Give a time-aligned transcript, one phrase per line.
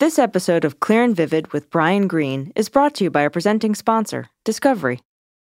[0.00, 3.28] This episode of Clear and Vivid with Brian Greene is brought to you by our
[3.28, 5.00] presenting sponsor, Discovery.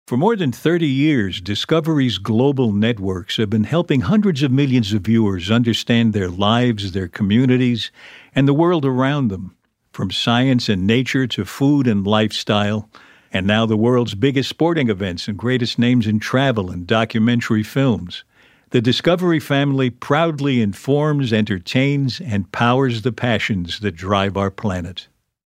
[0.08, 5.02] For more than 30 years, Discovery's global networks have been helping hundreds of millions of
[5.02, 7.92] viewers understand their lives, their communities,
[8.34, 9.54] and the world around them.
[9.92, 12.90] From science and nature to food and lifestyle,
[13.32, 18.24] and now the world's biggest sporting events and greatest names in travel and documentary films.
[18.72, 25.08] The Discovery family proudly informs, entertains, and powers the passions that drive our planet.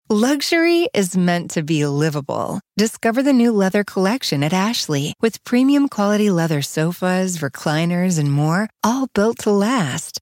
[0.10, 2.62] Luxury is meant to be livable.
[2.78, 8.70] Discover the new leather collection at Ashley with premium quality leather sofas, recliners, and more,
[8.86, 10.22] all built to last.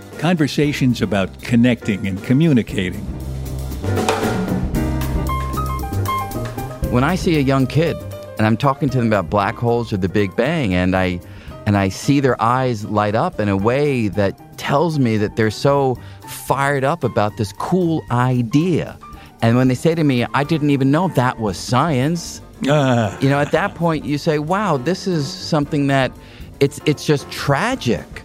[0.21, 3.01] conversations about connecting and communicating.
[6.91, 7.97] When I see a young kid
[8.37, 11.19] and I'm talking to them about black holes or the Big Bang, and I
[11.65, 15.49] and I see their eyes light up in a way that tells me that they're
[15.49, 18.99] so fired up about this cool idea.
[19.41, 23.29] And when they say to me, I didn't even know that was science, Ah, you
[23.29, 26.11] know, at that point you say, wow, this is something that
[26.59, 28.20] it's it's just tragic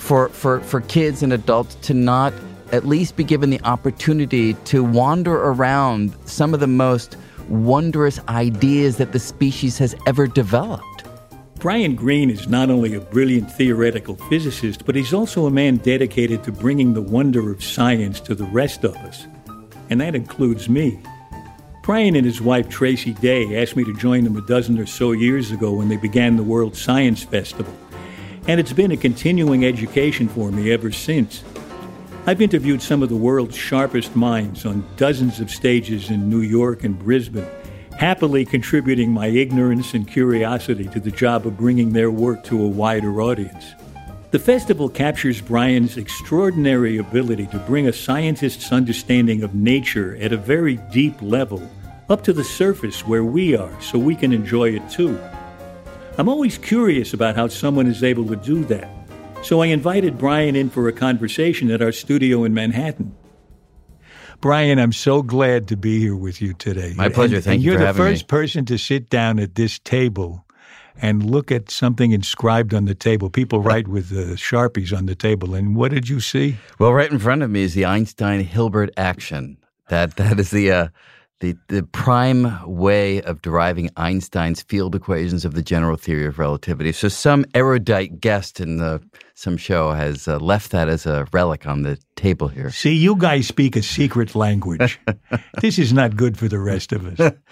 [0.00, 2.32] for for for kids and adults to not
[2.72, 7.16] at least be given the opportunity to wander around some of the most
[7.48, 11.04] wondrous ideas that the species has ever developed.
[11.58, 16.42] Brian Greene is not only a brilliant theoretical physicist, but he's also a man dedicated
[16.44, 19.26] to bringing the wonder of science to the rest of us.
[19.90, 21.02] And that includes me.
[21.82, 25.12] Brian and his wife Tracy Day asked me to join them a dozen or so
[25.12, 27.74] years ago when they began the World Science Festival.
[28.46, 31.44] And it's been a continuing education for me ever since.
[32.26, 36.84] I've interviewed some of the world's sharpest minds on dozens of stages in New York
[36.84, 37.46] and Brisbane,
[37.96, 42.68] happily contributing my ignorance and curiosity to the job of bringing their work to a
[42.68, 43.74] wider audience.
[44.30, 50.36] The festival captures Brian's extraordinary ability to bring a scientist's understanding of nature at a
[50.36, 51.68] very deep level
[52.08, 55.18] up to the surface where we are so we can enjoy it too.
[56.20, 58.90] I'm always curious about how someone is able to do that.
[59.42, 63.16] So I invited Brian in for a conversation at our studio in Manhattan.
[64.42, 66.92] Brian, I'm so glad to be here with you today.
[66.94, 67.36] My pleasure.
[67.36, 68.10] And- Thank and you You're for the having me.
[68.10, 70.44] first person to sit down at this table
[71.00, 73.30] and look at something inscribed on the table.
[73.30, 75.54] People write with uh, sharpies on the table.
[75.54, 76.58] And what did you see?
[76.78, 79.56] Well, right in front of me is the Einstein Hilbert action.
[79.88, 80.88] That that is the uh,
[81.40, 86.92] the the prime way of deriving Einstein's field equations of the general theory of relativity.
[86.92, 89.02] So some erudite guest in the
[89.34, 92.70] some show has uh, left that as a relic on the table here.
[92.70, 95.00] See, you guys speak a secret language.
[95.60, 97.32] this is not good for the rest of us.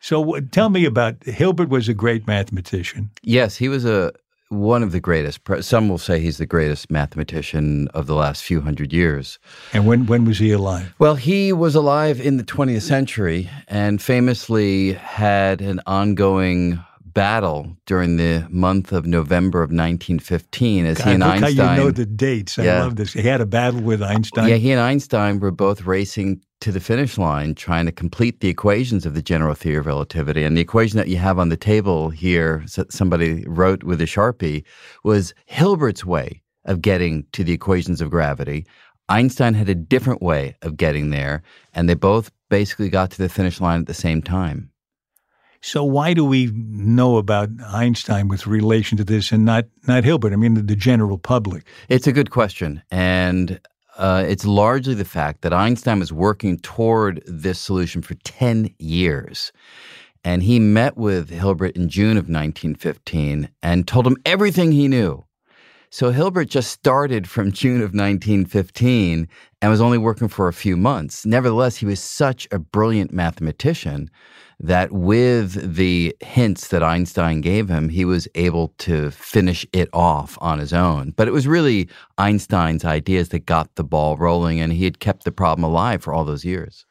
[0.00, 3.10] So, w- tell me about Hilbert was a great mathematician.
[3.22, 4.12] Yes, he was a
[4.48, 5.40] one of the greatest.
[5.60, 9.38] Some will say he's the greatest mathematician of the last few hundred years.
[9.72, 10.94] And when when was he alive?
[10.98, 16.82] Well, he was alive in the 20th century and famously had an ongoing
[17.18, 21.56] battle during the month of November of 1915 as God, he and look Einstein.
[21.66, 22.58] how you know the dates.
[22.58, 22.80] I Yeah.
[22.84, 23.12] love this.
[23.12, 24.48] He had a battle with Einstein.
[24.48, 28.48] Yeah, he and Einstein were both racing to the finish line trying to complete the
[28.48, 30.42] equations of the general theory of relativity.
[30.44, 34.64] And the equation that you have on the table here, somebody wrote with a Sharpie,
[35.04, 38.64] was Hilbert's way of getting to the equations of gravity.
[39.08, 41.42] Einstein had a different way of getting there,
[41.74, 44.70] and they both basically got to the finish line at the same time.
[45.60, 50.32] So why do we know about Einstein with relation to this and not not Hilbert?
[50.32, 51.66] I mean, the, the general public.
[51.88, 52.82] It's a good question.
[52.90, 53.60] And
[53.96, 59.52] uh, it's largely the fact that Einstein was working toward this solution for 10 years.
[60.24, 65.24] And he met with Hilbert in June of 1915 and told him everything he knew.
[65.90, 69.26] So Hilbert just started from June of 1915
[69.62, 71.24] and was only working for a few months.
[71.24, 74.10] Nevertheless, he was such a brilliant mathematician
[74.60, 80.36] that with the hints that Einstein gave him, he was able to finish it off
[80.40, 81.12] on his own.
[81.16, 81.88] But it was really
[82.18, 86.12] Einstein's ideas that got the ball rolling, and he had kept the problem alive for
[86.12, 86.86] all those years.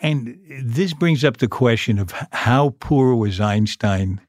[0.00, 4.20] And this brings up the question of how poor was Einstein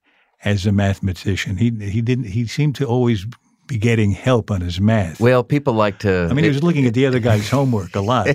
[0.44, 1.58] as a mathematician?
[1.58, 2.26] He he didn't.
[2.26, 3.28] He seemed to always
[3.68, 5.20] be getting help on his math.
[5.20, 6.28] Well, people like to.
[6.30, 8.30] I mean, he was looking at the other guy's homework a lot.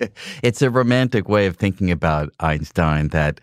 [0.42, 3.40] it's a romantic way of thinking about Einstein that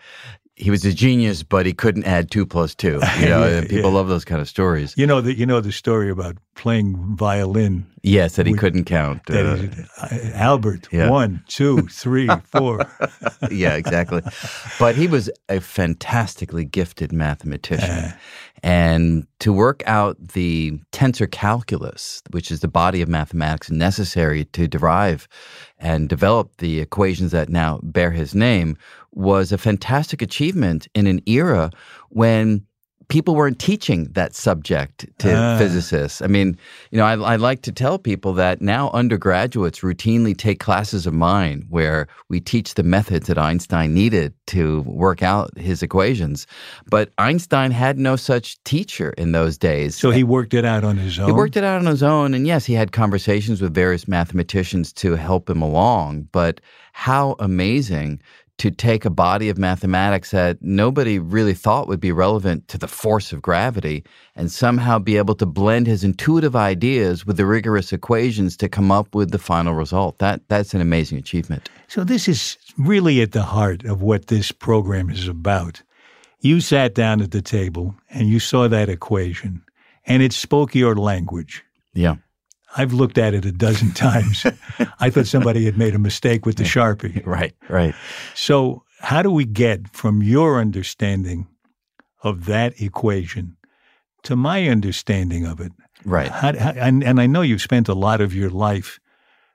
[0.60, 3.00] he was a genius, but he couldn't add two plus two.
[3.20, 3.96] You know, Yeah, and people yeah.
[3.96, 4.94] love those kind of stories.
[4.98, 7.86] You know the you know the story about playing violin.
[8.04, 9.22] Yes, that he We- couldn't count.
[9.30, 9.58] Uh,
[10.02, 11.10] uh, Albert, yeah.
[11.12, 12.86] one, two, three, four.
[13.52, 14.22] yeah, exactly.
[14.80, 18.14] But he was a fantastically gifted mathematician.
[18.64, 24.68] And to work out the tensor calculus, which is the body of mathematics necessary to
[24.68, 25.28] derive
[25.80, 28.78] and develop the equations that now bear his name,
[29.14, 31.72] was a fantastic achievement in an era
[32.10, 32.66] when
[33.10, 35.58] people weren't teaching that subject to Ah.
[35.58, 36.22] physicists.
[36.22, 36.58] I mean,
[36.92, 41.14] you know, I, I like to tell people that now undergraduates routinely take classes of
[41.14, 46.48] mine where we teach the methods that Einstein needed to work out his equations.
[46.90, 49.96] But Einstein had no such teacher in those days.
[49.96, 51.28] So he worked it out on his own.
[51.28, 54.92] He worked it out on his own, and yes, he had conversations with various mathematicians
[54.94, 56.28] to help him along.
[56.34, 56.60] But
[56.92, 58.20] how amazing
[58.58, 62.88] to take a body of mathematics that nobody really thought would be relevant to the
[62.88, 64.04] force of gravity
[64.36, 68.92] and somehow be able to blend his intuitive ideas with the rigorous equations to come
[68.92, 70.18] up with the final result.
[70.18, 71.70] That that's an amazing achievement.
[71.88, 75.82] So this is really at the heart of what this program is about.
[76.40, 79.64] You sat down at the table and you saw that equation,
[80.06, 81.64] and it spoke your language.
[81.94, 82.16] Yeah.
[82.78, 84.46] I've looked at it a dozen times.
[85.00, 87.24] I thought somebody had made a mistake with the Sharpie.
[87.26, 87.94] Right, right.
[88.36, 91.48] So, how do we get from your understanding
[92.24, 93.56] of that equation
[94.24, 95.72] to my understanding of it?
[96.06, 96.30] Right.
[96.30, 99.00] How, how, and, and I know you've spent a lot of your life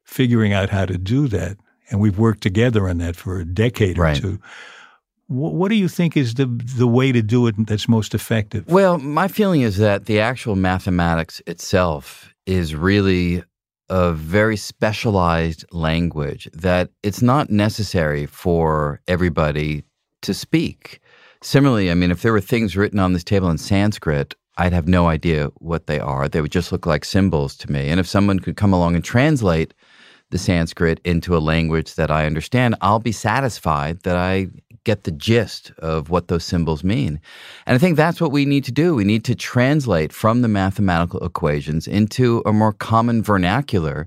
[0.05, 1.57] figuring out how to do that,
[1.91, 4.17] and we've worked together on that for a decade or Right.
[4.17, 4.39] two.
[5.29, 6.47] What, what do you think is the
[6.77, 8.67] the way to do it that's most effective?
[8.69, 13.43] Well, my feeling is that the actual mathematics itself is really
[13.89, 19.85] a very specialized language that it's not necessary for everybody
[20.23, 21.01] to speak.
[21.43, 24.89] Similarly, I mean, if there were things written on this table in Sanskrit, I'd have
[24.89, 26.29] no idea what they are.
[26.29, 27.89] They would just look like symbols to me.
[27.89, 29.75] And if someone could come along and translate
[30.31, 34.49] the Sanskrit into a language that I understand, I'll be satisfied that I
[34.85, 37.21] get the gist of what those symbols mean.
[37.67, 38.95] And I think that's what we need to do.
[38.95, 44.07] We need to translate from the mathematical equations into a more common vernacular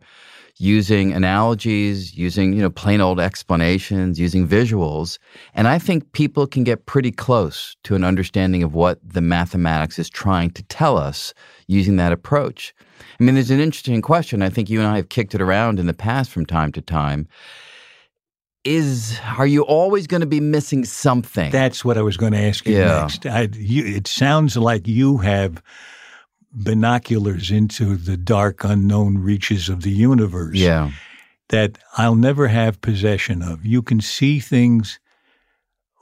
[0.57, 5.17] using analogies, using, you know, plain old explanations, using visuals.
[5.53, 9.99] And I think people can get pretty close to an understanding of what the mathematics
[9.99, 11.33] is trying to tell us
[11.67, 12.73] using that approach.
[13.19, 14.41] I mean, there's an interesting question.
[14.41, 16.81] I think you and I have kicked it around in the past from time to
[16.81, 17.27] time.
[18.65, 21.51] Is are you always going to be missing something?
[21.51, 23.01] That's what I was going to ask you Yeah.
[23.01, 23.25] next.
[23.25, 25.61] I, you, it sounds like you have
[26.51, 30.91] binoculars into the dark, unknown reaches of the universe yeah.
[31.49, 33.65] that I'll never have possession of.
[33.65, 34.99] You can see things,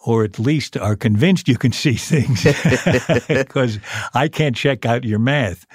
[0.05, 2.43] or at least are convinced you can see things,
[3.27, 3.79] because
[4.13, 5.65] I can't check out your math.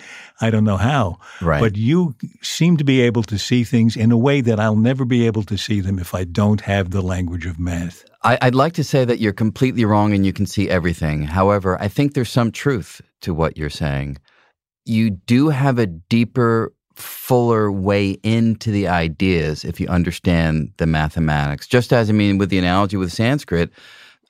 [0.41, 1.19] I don't know how.
[1.41, 1.61] Right.
[1.61, 5.05] But you seem to be able to see things in a way that I'll never
[5.05, 8.05] be able to see them if I don't have the language of math.
[8.23, 11.23] I, I'd like to say that you're completely wrong and you can see everything.
[11.23, 14.19] However, I think there's some truth to what you're saying.
[14.85, 21.67] you do have a deeper, fuller way into the ideas if you understand the mathematics.
[21.67, 23.71] Just as I mean, with the analogy with Sanskrit,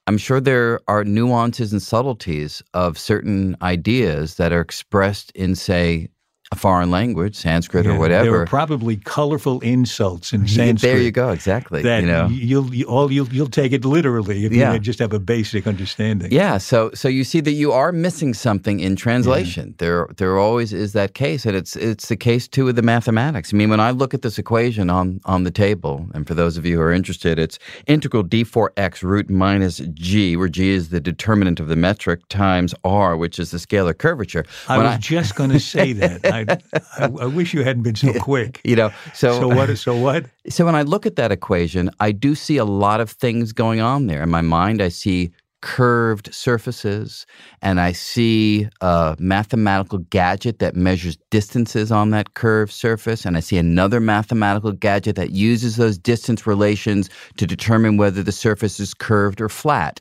[0.09, 6.09] I'm sure there are nuances and subtleties of certain ideas that are expressed in, say,
[6.51, 8.25] a foreign language, Sanskrit Yeah, or whatever.
[8.25, 10.81] There were probably colorful insults in Sanskrit.
[10.89, 11.83] There you go, exactly.
[11.83, 14.73] That you know, you'll you, all you'll you'll take it literally if Yeah.
[14.73, 16.33] you just have a basic understanding.
[16.33, 19.75] Yeah, so so you see that you are missing something in translation.
[19.79, 23.53] There there always is that case, and it's it's the case too with the mathematics.
[23.53, 26.57] I mean, when I look at this equation on on the table, and for those
[26.57, 31.01] of you who are interested, it's integral d4x root minus g, where g is the
[31.01, 34.45] determinant of the metric times r, which is the scalar curvature.
[34.69, 36.25] I When was just going to say that.
[36.39, 36.59] I,
[36.99, 38.61] I, I wish you hadn't been so quick.
[38.65, 39.77] you know, so So what?
[39.79, 40.27] So what?
[40.49, 43.81] So when I look at that equation, I do see a lot of things going
[43.81, 44.23] on there.
[44.23, 45.31] In my mind, I see
[45.61, 47.27] curved surfaces
[47.63, 53.25] and I see a mathematical gadget that measures distances on that curved surface.
[53.25, 58.33] And I see another mathematical gadget that uses those distance relations to determine whether the
[58.33, 60.01] surface is curved or flat.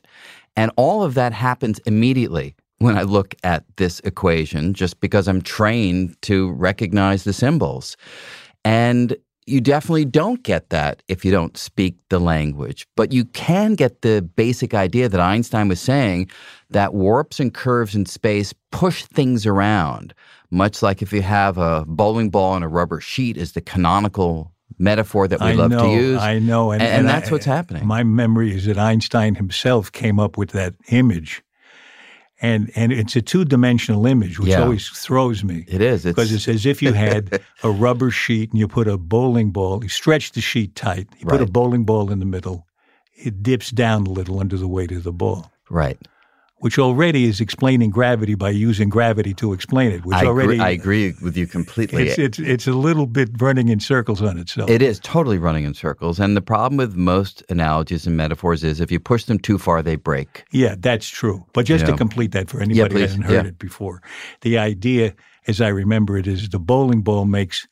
[0.56, 5.42] And all of that happens immediately when I look at this equation, just because I'm
[5.42, 7.96] trained to recognize the symbols.
[8.64, 9.16] And
[9.46, 12.86] you definitely don't get that if you don't speak the language.
[12.96, 16.28] But you can get the basic idea that Einstein was saying
[16.70, 20.12] that warps and curves in space push things around,
[20.50, 24.52] much like if you have a bowling ball and a rubber sheet is the canonical
[24.78, 25.82] metaphor that we I love know.
[25.82, 26.20] to use.
[26.20, 27.86] I know, And, and that's I- what's happening.
[27.86, 31.42] My memory is that Einstein himself came up with that image,
[32.40, 34.62] and and it's a two dimensional image, which Yeah.
[34.62, 35.64] always throws me.
[35.68, 36.04] it is.
[36.04, 39.82] Because it's as if you had a rubber sheet and you put a bowling ball,
[39.82, 42.66] you stretch the sheet tight, you put a bowling ball in the middle,
[43.14, 45.98] it dips down a little under the weight of the ball, right.
[46.60, 50.64] Which already is explaining gravity by using gravity to explain it, which I already agree,
[50.64, 52.08] I agree with you completely.
[52.08, 54.68] it's, it's it's a little bit running in circles on itself.
[54.68, 56.18] It is totally running in circles.
[56.18, 59.82] And the problem with most analogies and metaphors is if you push them too far,
[59.82, 60.44] they break.
[60.50, 61.44] Yeah, that's true.
[61.52, 61.92] But just You know.
[61.94, 63.48] to complete that for anybody who hasn't heard Yeah.
[63.50, 64.02] it before,
[64.40, 65.14] the idea,
[65.46, 67.66] as I remember it, is the bowling ball makes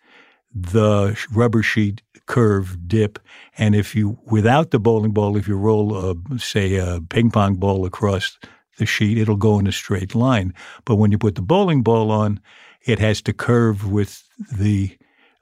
[0.55, 3.19] the rubber sheet curve dip,
[3.59, 7.55] and if you without the bowling ball, if you roll, a, say, a ping pong
[7.57, 8.39] ball across
[8.77, 10.55] the sheet, it'll go in a straight line.
[10.85, 12.41] But when you put the bowling ball on,
[12.85, 14.97] it has to curve with the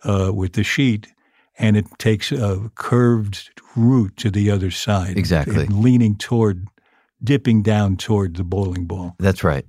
[0.04, 1.08] uh, with the sheet.
[1.56, 5.16] And it takes a curved route to the other side.
[5.16, 5.66] Exactly.
[5.66, 6.66] leaning toward
[7.22, 9.14] dipping down toward the bowling ball.
[9.18, 9.64] That's right.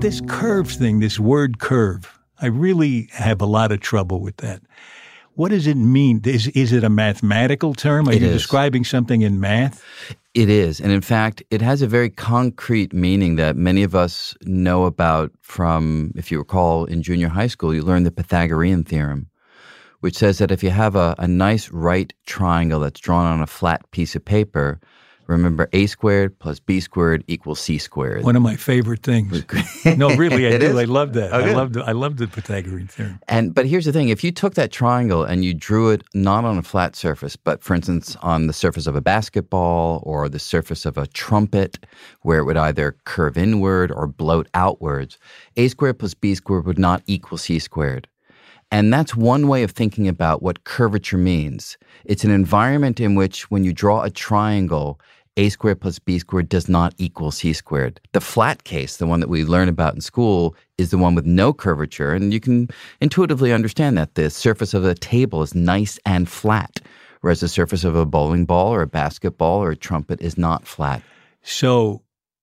[0.00, 4.60] This curve thing, this word curve, I really have a lot of trouble with that.
[5.36, 6.20] What does it mean?
[6.24, 8.08] Is, is it a mathematical term?
[8.08, 8.34] Are It you is.
[8.34, 9.82] describing something in math?
[10.34, 10.80] It is.
[10.80, 15.32] And in fact, it has a very concrete meaning that many of us know about
[15.42, 19.28] from, if you recall, in junior high school, you learned the Pythagorean theorem,
[20.00, 23.46] which says that if you have a, a nice right triangle that's drawn on a
[23.46, 24.80] flat piece of paper,
[25.26, 28.24] remember a squared plus b squared equals c squared.
[28.24, 29.44] One of my favorite things.
[29.96, 30.66] no, really, I do.
[30.66, 30.76] is?
[30.76, 31.32] I love that.
[31.32, 33.20] Oh, I love the I love the Pythagorean theorem.
[33.28, 36.44] And but here's the thing: if you took that triangle and you drew it not
[36.44, 40.38] on a flat surface, but for instance on the surface of a basketball or the
[40.38, 41.78] surface of a trumpet,
[42.22, 45.18] where it would either curve inward or bloat outwards,
[45.56, 48.08] a squared plus b squared would not equal c squared.
[48.70, 51.78] And that's one way of thinking about what curvature means.
[52.04, 54.98] It's an environment in which, when you draw a triangle,
[55.36, 58.00] a squared plus b squared does not equal c squared.
[58.12, 61.26] The flat case, the one that we learn about in school, is the one with
[61.26, 62.12] no curvature.
[62.12, 62.68] And you can
[63.00, 66.80] intuitively understand that the surface of a table is nice and flat,
[67.20, 70.66] whereas the surface of a bowling ball or a basketball or a trumpet is not
[70.66, 71.02] flat.
[71.42, 72.02] So,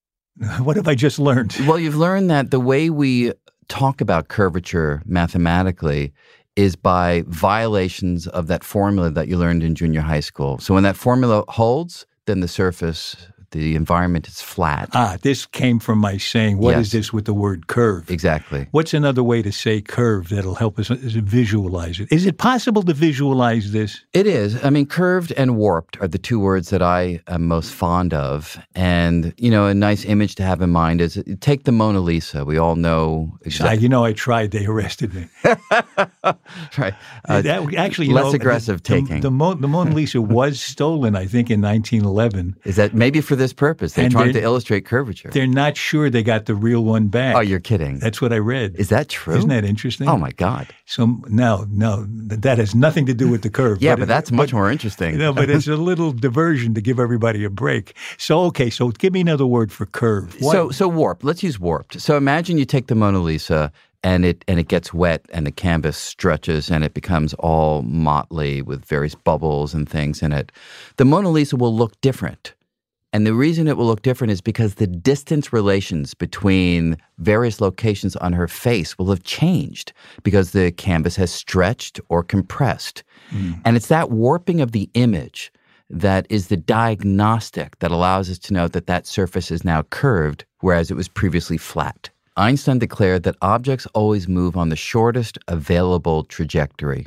[0.60, 1.56] what have I just learned?
[1.66, 3.32] Well, you've learned that the way we
[3.70, 6.12] talk about curvature mathematically
[6.58, 10.58] is by violations of that formula that you learned in junior high school.
[10.60, 13.18] So when that formula holds, then the surface,
[13.52, 14.90] the environment is flat.
[14.94, 16.92] Ah, this came from my saying, What is Yes.
[16.92, 18.10] this with the word curve?
[18.10, 18.68] Exactly.
[18.72, 22.12] What's another way to say curve that'll help us visualize it?
[22.12, 24.04] Is it possible to visualize this?
[24.14, 24.64] It is.
[24.64, 28.58] I mean, curved and warped are the two words that I am most fond of.
[28.76, 32.46] And, you know, a nice image to have in mind is take the Mona Lisa.
[32.46, 34.52] We all know I, you know, I tried.
[34.52, 35.28] They arrested me.
[36.78, 36.94] right.
[37.28, 39.22] Uh, That- actually, less know, aggressive the, taking.
[39.22, 42.56] The, Mo- the Mona Lisa was stolen, I think, in 1911.
[42.64, 43.94] is that maybe for this purpose.
[43.94, 45.30] They And trying they're- to illustrate curvature.
[45.32, 47.36] They're not sure they got the real one back.
[47.36, 48.00] Oh, you're kidding.
[48.00, 48.76] That's what I read.
[48.78, 49.36] Is that true?
[49.36, 50.08] Isn't that interesting?
[50.08, 50.68] Oh my God.
[50.86, 53.82] So no, no, that has nothing to do with the curve.
[53.82, 55.18] Yeah, it- but that's much more interesting.
[55.18, 57.94] No, but it's a little diversion to give everybody a break.
[58.18, 60.36] So okay, so give me another word for curve.
[60.40, 61.24] What- So so warped.
[61.24, 62.00] Let's use warped.
[62.00, 63.72] So imagine you take the Mona Lisa
[64.04, 68.62] and it and it gets wet and the canvas stretches and it becomes all motley
[68.62, 70.52] with various bubbles and things in it.
[70.98, 72.54] The Mona Lisa will look different.
[73.14, 78.16] And the reason it will look different is because the distance relations between various locations
[78.16, 79.92] on her face will have changed
[80.24, 83.04] because the canvas has stretched or compressed.
[83.32, 83.62] Mm.
[83.66, 85.52] And it's that warping of the image
[85.90, 90.46] that is the diagnostic that allows us to know that that surface is now curved,
[90.62, 92.10] whereas it was previously flat.
[92.38, 97.06] Einstein declared that objects always move on the shortest available trajectory.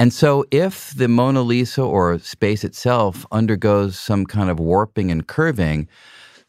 [0.00, 5.26] And so, if the Mona Lisa or space itself undergoes some kind of warping and
[5.26, 5.88] curving,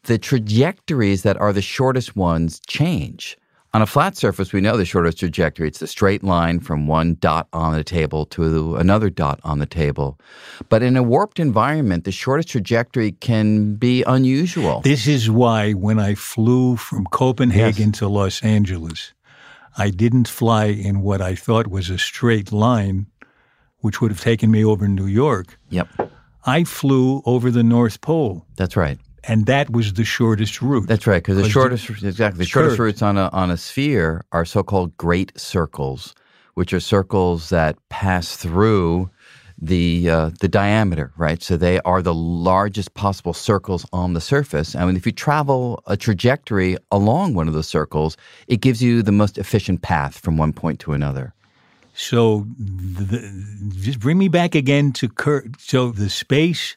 [0.04, 3.36] the trajectories that are the shortest ones change.
[3.74, 5.68] On a flat surface, we know the shortest trajectory.
[5.68, 9.66] It's the straight line from one dot on the table to another dot on the
[9.66, 10.18] table.
[10.70, 14.80] But in a warped environment, the shortest trajectory can be unusual.
[14.80, 19.12] this is why when I flew from Copenhagen to Los Angeles,
[19.76, 23.08] I didn't fly in what I thought was a straight line,
[23.82, 25.58] which would have taken me over New York.
[25.70, 25.88] Yep,
[26.44, 28.98] I flew over the North Pole, that's right.
[29.24, 30.88] and that was the shortest route.
[30.88, 34.44] That's right, because the shortest exactly the shortest routes on a on a sphere are
[34.44, 36.14] so-called great circles,
[36.54, 39.10] which are circles that pass through
[39.64, 41.40] the uh, the diameter, right?
[41.40, 45.96] So they are the largest possible circles on the surface, and if you travel a
[45.96, 48.16] trajectory along one of those circles,
[48.48, 51.32] it gives you the most efficient path from one point to another.
[52.02, 53.20] So the,
[53.80, 56.76] just bring me back again to cur- so the space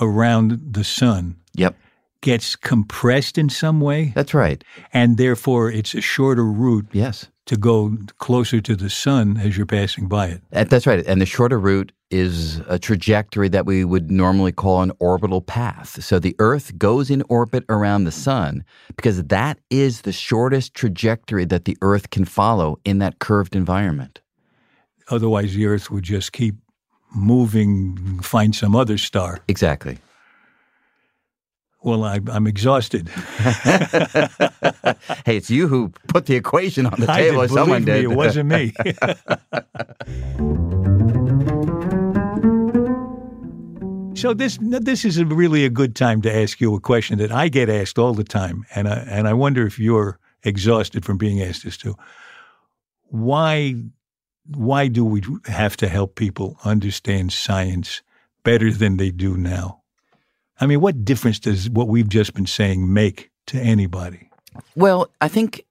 [0.00, 1.74] around the sun Yep,
[2.22, 4.64] gets compressed in some way, that's right.
[4.92, 7.26] and therefore it's a shorter route Yes.
[7.46, 10.42] to go closer to the sun as you're passing by it.
[10.50, 11.04] That's right.
[11.06, 16.02] And the shorter route is a trajectory that we would normally call an orbital path.
[16.02, 18.64] So the Earth goes in orbit around the sun
[18.96, 24.20] because that is the shortest trajectory that the Earth can follow in that curved environment.
[25.08, 26.56] Otherwise, the Earth would just keep
[27.14, 29.40] moving, find some other star.
[29.48, 29.98] Exactly.
[31.82, 33.08] Well, I, I'm exhausted.
[35.24, 37.40] Hey, it's you who put the equation on the I table.
[37.42, 38.12] did, Someone believe me, did.
[38.12, 38.72] it wasn't me.
[44.14, 47.30] so this this is a really a good time to ask you a question that
[47.30, 51.18] I get asked all the time, and I and I wonder if you're exhausted from
[51.18, 51.94] being asked this too.
[53.08, 53.74] Why
[54.48, 58.02] why do we have to help people understand science
[58.44, 59.82] better than they do now?
[60.60, 64.30] I mean, what difference does what we've just been saying make to anybody?
[64.74, 65.64] Well, I think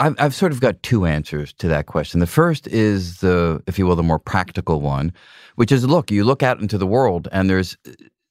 [0.00, 2.20] I've, I've sort of got two answers to that question.
[2.20, 5.12] The first is the, if you will, the more practical one,
[5.54, 7.76] which is look, you look out into the world and there's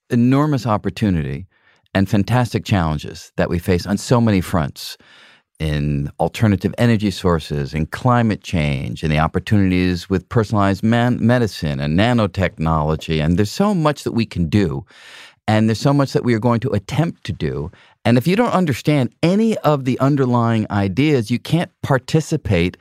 [0.09, 1.47] enormous opportunity
[1.93, 4.97] and fantastic challenges that we face on so many fronts
[5.59, 11.97] in alternative energy sources, in climate change, and the opportunities with personalized man- medicine and
[11.97, 13.23] nanotechnology.
[13.23, 14.85] And there's so much that we can do.
[15.47, 17.71] And there's so much that we are going to attempt to do.
[18.03, 22.77] And if you don't understand any of the underlying ideas, you can't participate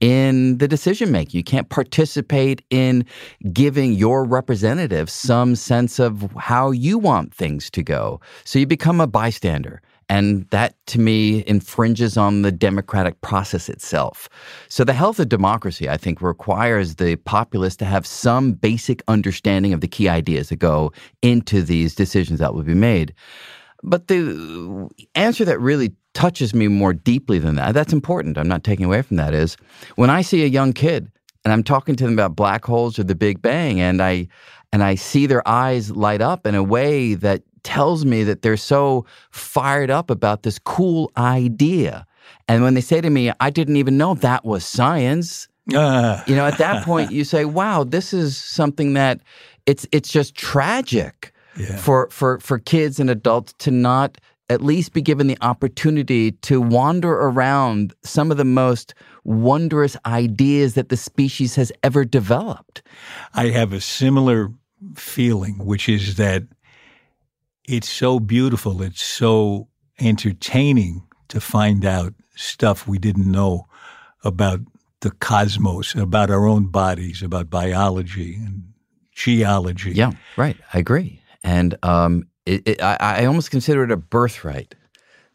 [0.00, 1.38] in the decision making.
[1.38, 3.04] You can't participate in
[3.52, 8.20] giving your representative some sense of how you want things to go.
[8.44, 9.80] So you become a bystander.
[10.08, 14.28] And that to me infringes on the democratic process itself.
[14.68, 19.72] So the health of democracy, I think, requires the populace to have some basic understanding
[19.72, 23.14] of the key ideas that go into these decisions that will be made.
[23.82, 28.48] But the uh, answer that really touches me more deeply than that, that's important, I'm
[28.48, 29.56] not taking away from that, is
[29.96, 31.12] when I see a young kid
[31.44, 34.28] and I'm talking to them about black holes or the Big Bang, and I
[34.72, 38.56] and I see their eyes light up in a way that tells me that they're
[38.56, 42.06] so fired up about this cool idea.
[42.46, 46.34] And when they say to me, I didn't even know that was science, Ah, you
[46.34, 49.20] know, at that point you say, wow, this is something that
[49.66, 51.76] it's it's just tragic Yeah.
[51.76, 54.18] for, for for kids and adults to not
[54.50, 58.94] at least be given the opportunity to wander around some of the most
[59.24, 62.80] wondrous ideas that the species has ever developed.
[63.34, 64.50] I have a similar
[64.96, 66.44] feeling, which is that
[67.68, 69.68] it's so beautiful, it's so
[70.00, 73.66] entertaining to find out stuff we didn't know
[74.24, 74.60] about
[75.00, 78.72] the cosmos, about our own bodies, about biology and
[79.12, 79.92] geology.
[79.92, 80.56] Yeah, right.
[80.72, 81.22] I agree.
[81.44, 84.74] And um, it, it, I, I almost consider it a birthright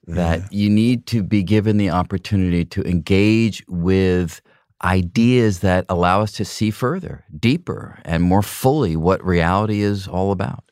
[0.08, 0.48] that yeah.
[0.52, 4.42] you need to be given the opportunity to engage with
[4.84, 10.32] ideas that allow us to see further, deeper, and more fully what reality is all
[10.32, 10.64] about.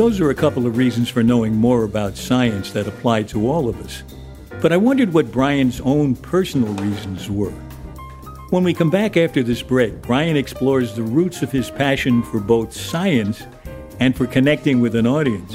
[0.00, 3.68] Those are a couple of reasons for knowing more about science that apply to all
[3.68, 4.02] of us.
[4.62, 7.52] But I wondered what Brian's own personal reasons were.
[8.48, 12.40] When we come back after this break, Brian explores the roots of his passion for
[12.40, 13.42] both science
[13.98, 15.54] and for connecting with an audience.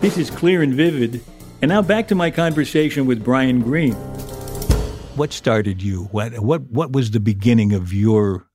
[0.00, 1.20] This is clear and vivid.
[1.60, 3.92] And now back to my conversation with Brian Greene.
[5.14, 6.04] What started you?
[6.04, 8.46] What what what was the beginning of your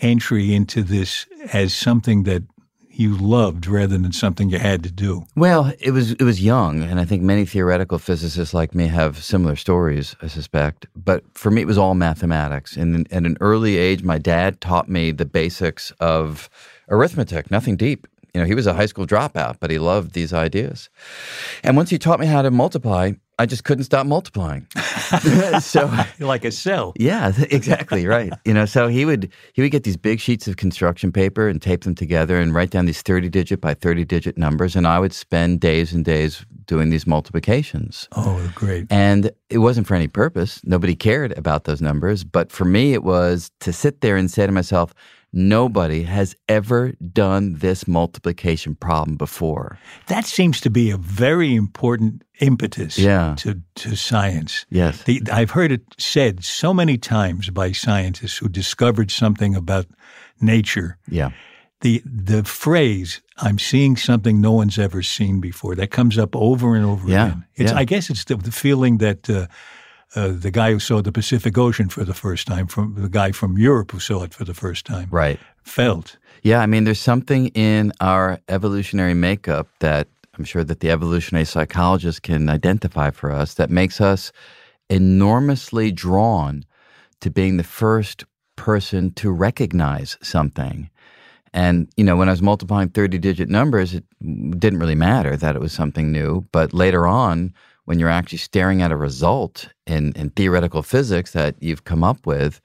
[0.00, 2.44] entry into this as something that
[2.88, 5.24] you loved rather than something you had to do?
[5.34, 9.24] Well, it was it was young, and I think many theoretical physicists like me have
[9.24, 10.14] similar stories.
[10.22, 12.76] I suspect, but for me, it was all mathematics.
[12.76, 16.48] And at an early age, my dad taught me the basics of
[16.88, 20.32] arithmetic, nothing deep you know, he was a high school dropout, but he loved these
[20.32, 20.90] ideas.
[21.62, 24.66] And once he taught me how to multiply, I just couldn't stop multiplying.
[25.60, 26.92] so like a cell.
[26.96, 28.32] Yeah, exactly right.
[28.44, 31.60] You know, so he would he would get these big sheets of construction paper and
[31.60, 34.98] tape them together and write down these 30 digit by 30 digit numbers and I
[34.98, 38.08] would spend days and days doing these multiplications.
[38.12, 38.86] Oh, great.
[38.90, 40.60] And it wasn't for any purpose.
[40.64, 44.46] Nobody cared about those numbers, but for me it was to sit there and say
[44.46, 44.94] to myself,
[45.36, 49.80] Nobody has ever done this multiplication problem before.
[50.06, 53.34] That seems to be a very important impetus yeah.
[53.38, 54.64] to, to science.
[54.70, 55.02] Yes.
[55.02, 59.86] The, I've heard it said so many times by scientists who discovered something about
[60.40, 60.98] nature.
[61.08, 61.30] Yeah.
[61.80, 66.76] The, the phrase, I'm seeing something no one's ever seen before, that comes up over
[66.76, 67.26] and over yeah.
[67.26, 67.44] again.
[67.56, 67.78] It's, yeah.
[67.78, 69.28] I guess it's the, the feeling that.
[69.28, 69.48] Uh,
[70.16, 73.32] uh, the guy who saw the Pacific Ocean for the first time, from the guy
[73.32, 75.40] from Europe who saw it for the first time, right?
[75.62, 76.16] Felt.
[76.42, 81.44] Yeah, I mean, there's something in our evolutionary makeup that I'm sure that the evolutionary
[81.44, 84.32] psychologists can identify for us that makes us
[84.90, 86.64] enormously drawn
[87.20, 88.24] to being the first
[88.56, 90.90] person to recognize something.
[91.52, 94.04] And, you know, when I was multiplying 30 digit numbers, it
[94.58, 96.46] didn't really matter that it was something new.
[96.52, 101.54] But later on, when you're actually staring at a result in, in theoretical physics that
[101.60, 102.60] you've come up with,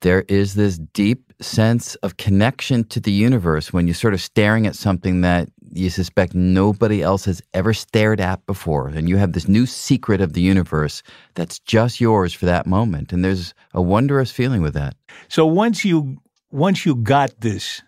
[0.00, 4.66] there is this deep sense of connection to the universe when you're sort of staring
[4.66, 8.88] at something that you suspect nobody else has ever stared at before.
[8.88, 11.02] And you have this new secret of the universe
[11.34, 13.12] that's just yours for that moment.
[13.12, 14.94] And there's a wondrous feeling with that.
[15.28, 16.18] So once you
[16.50, 17.82] once you got this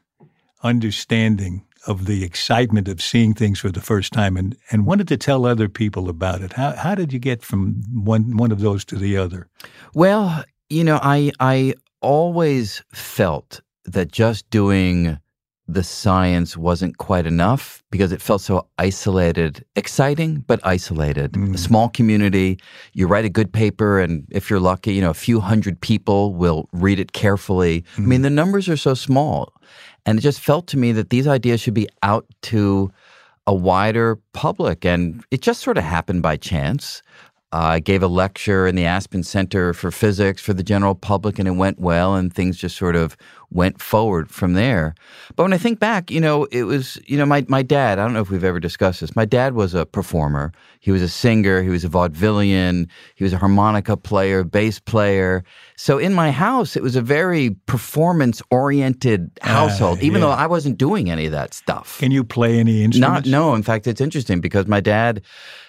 [0.63, 5.17] understanding of the excitement of seeing things for the first time and, and wanted to
[5.17, 6.53] tell other people about it.
[6.53, 9.49] How, how did you get from one, one of those to the other?
[9.95, 15.19] Well, you know, I, I always felt that just doing
[15.69, 21.33] the science wasn't quite enough because it felt so isolated, exciting, but isolated.
[21.33, 21.55] Mm.
[21.55, 22.59] A small community,
[22.93, 26.35] you write a good paper, and if you're lucky, you know, a few hundred people
[26.35, 27.83] will read it carefully.
[27.97, 27.99] Mm.
[27.99, 28.25] I mean, mm.
[28.25, 29.53] the numbers are so small.
[30.07, 32.91] And it just felt to me that these ideas should be out to
[33.47, 34.85] a wider public.
[34.85, 37.03] And it just sort of happened by chance.
[37.57, 41.49] I gave a lecture in the Aspen Center for Physics for the general public, and
[41.49, 43.17] it went well, and things just sort of
[43.51, 44.95] went forward from there.
[45.37, 48.05] But when I think back, you know, it was, you know, my, my dad, I
[48.05, 49.17] don't know if we've ever discussed this.
[49.17, 50.53] My dad was a performer.
[50.81, 51.63] He was a singer.
[51.63, 52.89] He was a vaudevillian.
[53.15, 55.43] He was a harmonica player, bass player.
[55.77, 60.27] So in my house, it was a very performance oriented ah, household, even yeah.
[60.27, 61.99] though I wasn't doing any of that stuff.
[62.01, 65.23] Can you play any Not, no, in fact, it's interesting because my dad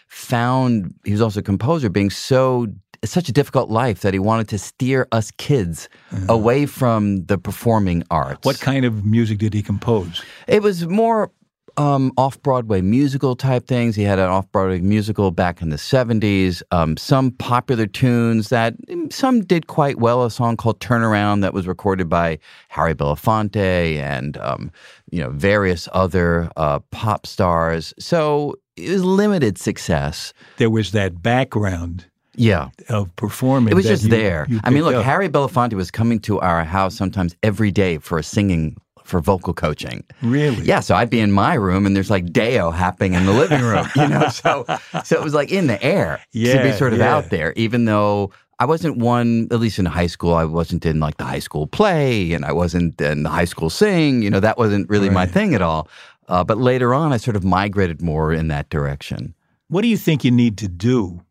[0.07, 2.67] found, he was also a composer, being so
[3.05, 5.87] such a difficult life that he wanted to steer us kids
[6.29, 8.43] away from the performing arts.
[8.43, 10.23] What kind of music did he compose?
[10.47, 11.31] It was more
[11.77, 13.95] um, off Broadway musical type things.
[13.95, 18.75] He had an off Broadway musical back in the 70s, um, some popular tunes that
[18.87, 20.25] mm, some did quite well.
[20.25, 22.39] A song called Turnaround that was recorded by
[22.69, 24.71] Harry Belafonte and, um,
[25.11, 27.93] you know, various other uh, pop stars.
[27.99, 30.33] So it was limited success.
[30.57, 32.69] There was that background Yeah.
[32.89, 33.71] of performing.
[33.71, 34.45] It was just you- there.
[34.49, 35.03] you I mean, look, up.
[35.03, 39.53] Harry Belafonte was coming to our house sometimes every day for a singing, for vocal
[39.53, 40.03] coaching.
[40.21, 40.63] Really?
[40.63, 43.61] Yeah, so I'd be in my room and there's like Day-O happening in the living
[43.61, 44.27] room, you know.
[44.31, 44.65] So,
[45.03, 46.57] so it was like in the air Yeah.
[46.57, 47.15] to be sort of yeah.
[47.15, 49.47] out there, even though I wasn't one.
[49.51, 52.51] At least in high school, I wasn't in like the high school play, and I
[52.51, 54.23] wasn't in the high school sing.
[54.23, 55.87] You know, that wasn't really my thing at all.
[56.27, 59.33] Uh, but later on, I sort of migrated more in that direction.
[59.69, 61.21] What do you think you need to do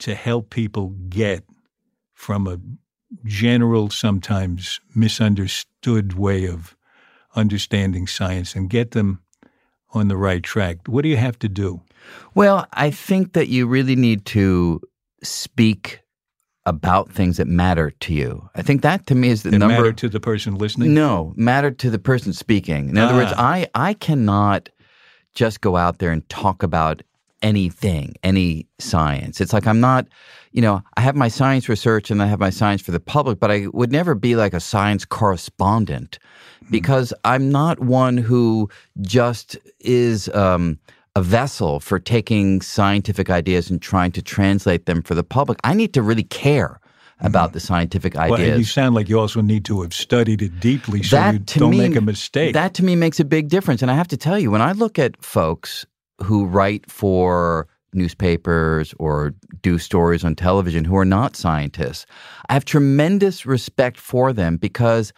[0.00, 1.44] to help people get
[2.12, 2.58] from a
[3.24, 6.76] general, sometimes misunderstood way of
[7.34, 9.20] understanding science and get them
[9.92, 10.78] on the right track?
[10.86, 11.80] What do you have to do?
[12.34, 14.80] Well, I think that you really need to
[15.22, 15.99] speak
[16.70, 18.48] about things that matter to you.
[18.54, 19.74] I think that to me is the That number.
[19.76, 20.94] matter to the person listening?
[20.94, 22.88] No, matter to the person speaking.
[22.88, 23.50] In other words, Ah.
[23.56, 24.68] I I cannot
[25.34, 27.02] just go out there and talk about
[27.42, 29.40] anything, any science.
[29.40, 30.06] It's like I'm not,
[30.52, 33.40] you know, I have my science research and I have my science for the public,
[33.40, 36.18] but I would never be like a science correspondent
[36.70, 38.68] because I'm not one who
[39.00, 40.78] just is um,
[41.16, 45.58] a vessel for taking scientific ideas and trying to translate them for the public.
[45.64, 46.80] I need to really care
[47.20, 47.54] about mm-hmm.
[47.54, 51.02] the scientific ideas and you sound like you also need to have studied it deeply
[51.02, 52.54] so that you don't me, make a mistake.
[52.54, 53.82] That to me makes a big difference.
[53.82, 55.84] And I have to tell you, when I look at folks
[56.22, 62.06] who write for newspapers or do stories on television who are not scientists,
[62.48, 65.12] I have tremendous respect for them because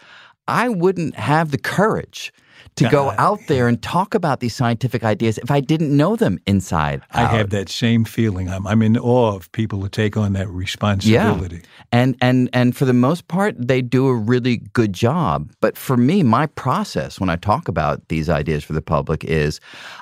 [0.53, 2.33] I wouldn't have the courage
[2.77, 6.38] to go out there and talk about these scientific ideas if I didn't know them
[6.47, 7.31] inside I out.
[7.31, 8.49] have that same feeling.
[8.49, 11.57] I'm, I'm in awe of people who take on that responsibility.
[11.57, 11.62] Yeah.
[11.93, 15.53] And and and for the most part, they do a really good job.
[15.61, 19.61] But for me, my process when I talk about these ideas for the public is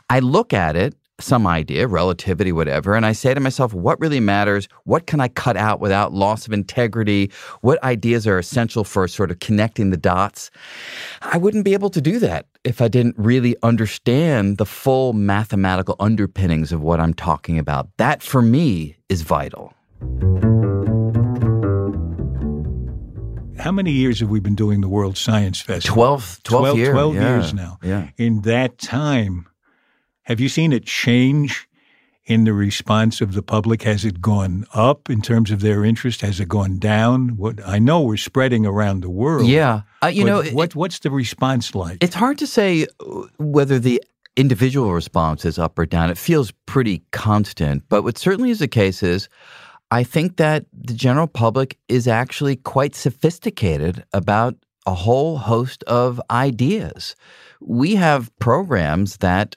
[0.09, 4.21] I look at it, some idea, relativity, whatever, and I say to myself, what really
[4.21, 4.69] matters?
[4.85, 7.31] What can I cut out without loss of integrity?
[7.61, 10.51] What ideas are essential for sort of connecting the dots?
[11.23, 15.97] I wouldn't be able to do that if I didn't really understand the full mathematical
[16.01, 17.89] underpinnings of what I'm talking about.
[17.97, 19.75] That for me is vital.
[23.61, 25.95] How many years have we been doing the World Science Festival?
[25.95, 26.91] 12, 12, years.
[26.91, 27.21] 12 yeah.
[27.21, 27.79] years now.
[27.83, 28.09] Yeah.
[28.17, 29.47] In that time,
[30.25, 31.69] have you seen it change
[32.25, 33.83] in the response of the public?
[33.83, 36.21] Has it gone up in terms of their interest?
[36.21, 37.37] Has it gone down?
[37.37, 39.47] What I know we're spreading around the world.
[39.49, 39.83] Yeah.
[40.03, 41.99] Uh, you know, it- what what's the response like?
[42.03, 44.03] it's hard to say uh, whether the
[44.37, 46.09] individual response is up or down.
[46.11, 47.83] It feels pretty constant.
[47.89, 49.29] But what certainly is the case is
[49.91, 54.55] I think that the general public is actually quite sophisticated about
[54.87, 57.17] a whole host of ideas.
[57.61, 59.57] We have programs that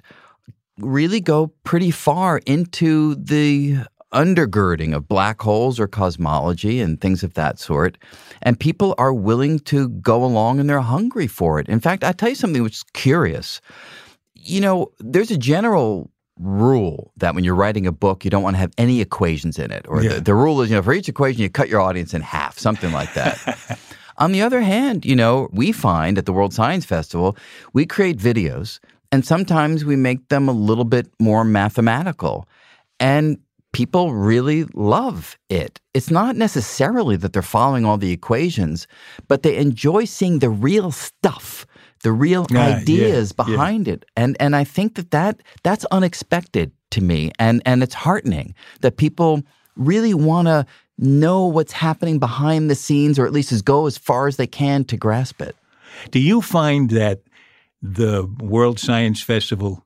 [0.84, 3.78] really go pretty far into the
[4.14, 7.98] undergirding of black holes or cosmology and things of that sort.
[8.44, 11.68] And people are willing to go along and they're hungry for it.
[11.68, 13.60] In fact, I tell you something which is curious.
[14.36, 18.56] You know, there's a general rule that when you're writing a book, you don't want
[18.56, 19.86] to have any equations in it.
[19.88, 20.16] Or Yeah.
[20.16, 22.60] the, the rule is, you know, for each equation, you cut your audience in half,
[22.60, 23.80] something like that.
[24.18, 27.36] On the other hand, you know, we find at the World Science Festival,
[27.74, 28.80] we create videos
[29.14, 32.48] and sometimes we make them a little bit more mathematical.
[33.00, 33.38] And
[33.72, 35.80] people really love it.
[35.94, 38.88] It's not necessarily that they're following all the equations,
[39.28, 41.68] but they enjoy seeing the real stuff,
[42.02, 43.46] the real Ah, yeah, ideas yeah.
[43.46, 44.04] behind it.
[44.16, 48.98] And and I think that, that that's unexpected to me and and it's heartening that
[48.98, 49.44] people
[49.76, 50.66] really want to
[50.98, 54.48] know what's happening behind the scenes or at least as go as far as they
[54.48, 55.56] can to grasp it.
[56.12, 57.22] Do you find that
[57.84, 59.86] the World Science Festival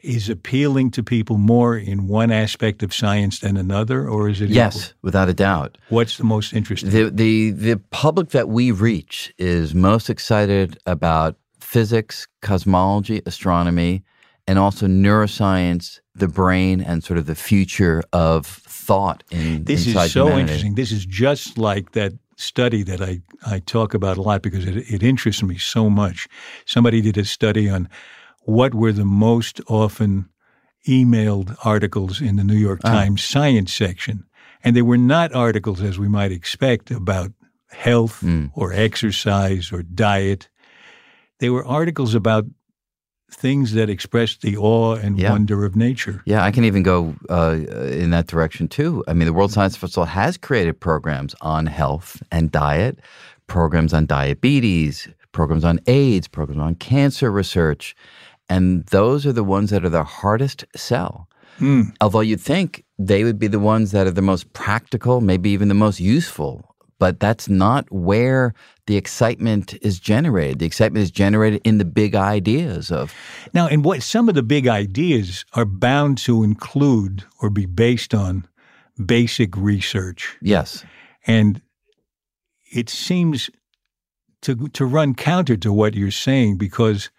[0.00, 4.48] is appealing to people more in one aspect of science than another, or is it?
[4.48, 4.98] Yes, equal?
[5.02, 5.78] without a doubt.
[5.90, 6.90] What's the most interesting?
[6.90, 14.02] The, the, the public that we reach is most excited about physics, cosmology, astronomy,
[14.48, 19.92] and also neuroscience, the brain, and sort of the future of thought in this is
[19.92, 20.40] so humanity.
[20.40, 20.74] interesting.
[20.74, 24.76] This is just like that study that I, I talk about a lot because it,
[24.90, 26.28] it interests me so much.
[26.66, 27.88] Somebody did a study on
[28.42, 30.28] what were the most often
[30.88, 32.90] emailed articles in the New York ah.
[32.90, 34.24] Times science section.
[34.62, 37.32] And they were not articles, as we might expect, about
[37.70, 38.46] health hmm.
[38.54, 40.48] or exercise or diet.
[41.38, 42.44] They were articles about
[43.30, 45.32] things that express the awe and Yeah.
[45.32, 46.22] wonder of nature.
[46.26, 47.56] Yeah, I can even go uh,
[47.90, 49.04] in that direction too.
[49.08, 52.98] I mean, the World Science Festival has created programs on health and diet,
[53.46, 57.94] programs on diabetes, programs on AIDS, programs on cancer research.
[58.48, 61.28] And those are the ones that are the hardest sell.
[62.00, 65.68] Although you'd think they would be the ones that are the most practical, maybe even
[65.68, 66.69] the most useful.
[67.00, 68.54] But that's not where
[68.86, 70.60] the excitement is generated.
[70.60, 73.12] The excitement is generated in the big ideas of
[73.52, 78.14] Now, and what some of the big ideas are bound to include or be based
[78.14, 78.46] on
[79.04, 80.36] basic research.
[80.42, 80.84] yes,
[81.26, 81.60] And
[82.72, 83.50] it seems
[84.42, 87.10] to to run counter to what you're saying because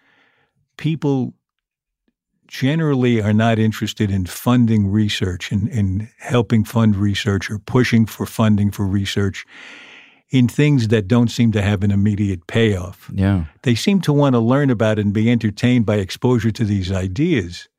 [0.76, 1.34] people
[2.52, 8.26] generally are not interested in funding research and, and helping fund research or pushing for
[8.26, 9.46] funding for research
[10.28, 13.46] in things that don't seem to have an immediate payoff yeah.
[13.62, 16.92] they seem to want to learn about it and be entertained by exposure to these
[16.92, 17.70] ideas,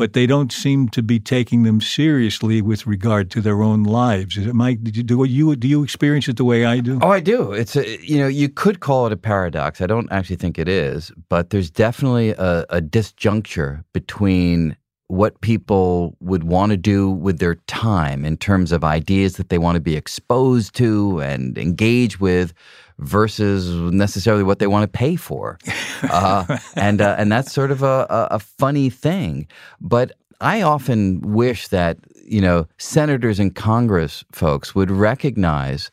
[0.00, 4.38] but they don't seem to be taking them seriously with regard to their own lives.
[4.38, 4.82] Is it, Mike?
[4.82, 6.98] Do you do you experience it the way I do?
[7.02, 7.52] Oh, I do.
[7.52, 9.82] It's a, you know, you could call it a paradox.
[9.82, 14.74] I don't actually think it is, but there's definitely a, a disjuncture between
[15.08, 19.58] what people would want to do with their time in terms of ideas that they
[19.58, 22.54] want to be exposed to and engage with
[23.00, 25.58] versus necessarily what they want to pay for.
[26.02, 29.46] Uh, and, uh, and that's sort of a, a, a funny thing.
[29.82, 35.90] But I often wish that, you know, senators and Congress folks would recognize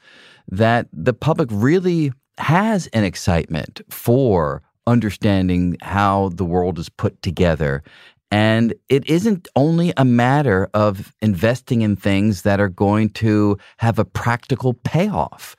[0.47, 7.83] that the public really has an excitement for understanding how the world is put together.
[8.31, 13.99] And it isn't only a matter of investing in things that are going to have
[13.99, 15.55] a practical payoff.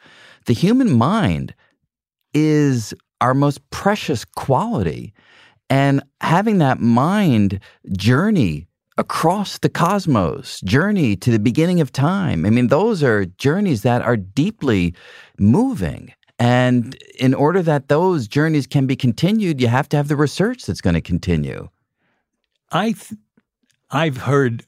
[0.48, 1.54] The human mind
[2.32, 5.12] is our most precious quality.
[5.68, 7.60] And having that mind
[7.92, 13.82] journey across the cosmos, journey to the beginning of time, I mean, those are journeys
[13.82, 14.94] that are deeply
[15.38, 16.14] moving.
[16.38, 20.64] And in order that those journeys can be continued, you have to have the research
[20.64, 21.68] that's going to continue.
[22.72, 23.20] I th-
[23.90, 24.64] I've heard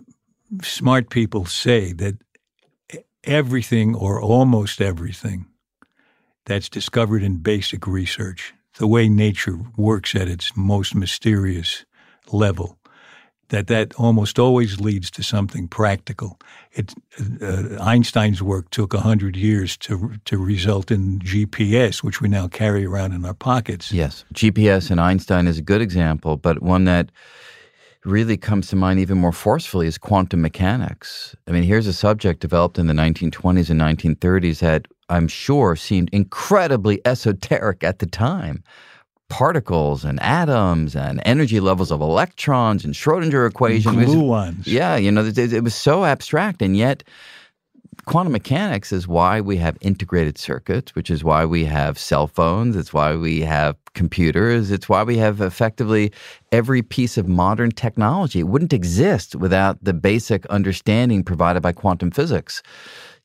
[0.61, 2.19] smart people say that
[3.25, 5.47] everything or almost everything
[6.47, 11.85] that's discovered in basic research, the way nature works at its most mysterious
[12.33, 12.79] level,
[13.49, 16.39] that that almost always leads to something practical.
[16.73, 16.95] It,
[17.43, 22.49] uh, Einstein's work took a hundred years to to result in GPS, which we now
[22.49, 23.93] carry around in our pockets.
[23.93, 27.11] Yes, GPS and Einstein is a good example, but one that
[28.05, 31.37] really comes to mind even more forcefully is quantum mechanics.
[31.47, 36.09] I mean, here's a subject developed in the 1920s and 1930s that I'm sure seemed
[36.13, 38.63] incredibly esoteric at the time.
[39.29, 43.95] Particles and atoms and energy levels of electrons and Schrodinger equation.
[44.01, 44.63] It was- Gluons.
[44.67, 47.05] Yeah, you know, it, it was so abstract, and yet
[48.07, 52.75] quantum mechanics is why we have integrated circuits, which is why we have cell phones,
[52.75, 56.11] it's why we have computers, it's why we have effectively
[56.51, 58.41] every piece of modern technology.
[58.41, 62.63] It wouldn't exist without the basic understanding provided by quantum physics.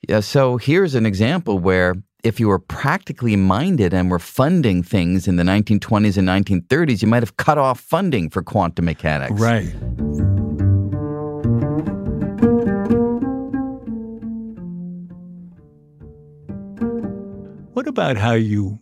[0.08, 5.28] Yeah, so here's an example where if you were practically minded and were funding things
[5.28, 9.40] in the 1920s and 1930s, you might have cut off funding for quantum mechanics.
[9.40, 9.74] Right.
[17.74, 18.80] What about how you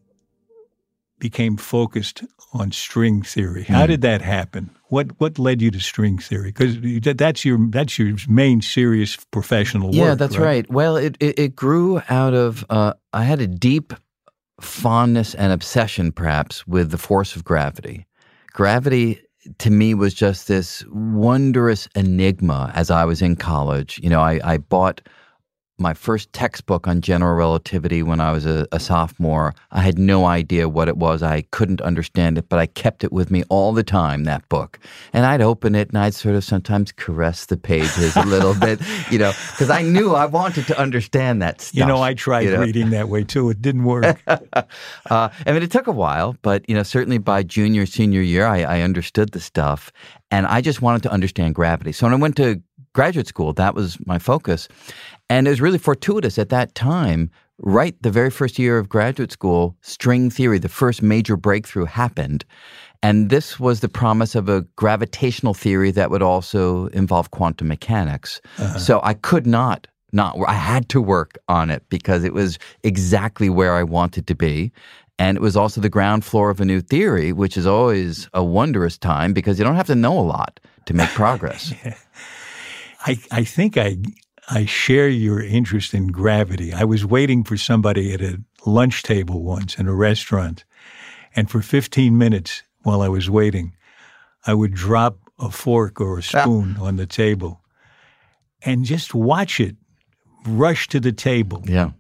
[1.24, 3.64] became focused on string theory?
[3.64, 3.74] Hmm.
[3.74, 4.70] How did that happen?
[4.90, 6.52] What what led you to string theory?
[6.52, 6.78] Because
[7.16, 9.96] that's your that's your main serious professional work.
[9.96, 10.70] Yeah, that's right.
[10.70, 13.94] Well, it, it, it grew out of, uh, I had a deep
[14.60, 18.06] fondness and obsession, perhaps, with the force of gravity.
[18.52, 19.22] Gravity
[19.58, 24.00] to me was just this wondrous enigma as I was in college.
[24.04, 25.02] You know, I, I bought
[25.80, 29.56] my first textbook on general relativity when I was a, a, sophomore.
[29.72, 31.24] I had no idea what it was.
[31.24, 34.78] I couldn't understand it, but I kept it with me all the time, that book.
[35.14, 38.82] And I'd open it and I'd sort of sometimes caress the pages a little bit,
[39.10, 41.78] you know, because I knew I wanted to understand that stuff.
[41.78, 42.62] You know, I tried you know?
[42.62, 43.50] reading that way too.
[43.50, 44.22] It didn't work.
[44.28, 44.64] uh,
[45.10, 48.62] I mean, it took a while, but, you know, certainly by junior, senior year, I,
[48.62, 49.92] I understood the stuff.
[50.30, 51.92] And I just wanted to understand gravity.
[51.92, 52.62] So when I went to
[52.94, 54.68] graduate school, that was my focus.
[55.30, 59.32] And it was really fortuitous at that time, right the very first year of graduate
[59.32, 62.46] school, string theory, the first major breakthrough happened.
[63.02, 68.42] And this was the promise of a gravitational theory that would also involve quantum mechanics.
[68.58, 68.80] Uh-huh.
[68.80, 73.50] So I could not not I had to work on it because it was exactly
[73.50, 74.72] where I wanted to be.
[75.20, 78.44] And it was also the ground floor of a new theory, which is always a
[78.44, 81.74] wondrous time because you don't have to know a lot to make progress.
[83.06, 83.98] I, I think I
[84.50, 86.74] I share your interest in gravity.
[86.74, 90.66] I was waiting for somebody at a lunch table once in a restaurant,
[91.36, 93.76] and for 15 minutes while I was waiting,
[94.46, 96.42] I would drop a fork or a ah.
[96.42, 97.62] spoon on the table
[98.62, 99.76] and just watch it
[100.46, 101.64] rush to the table.
[101.66, 101.92] Yeah.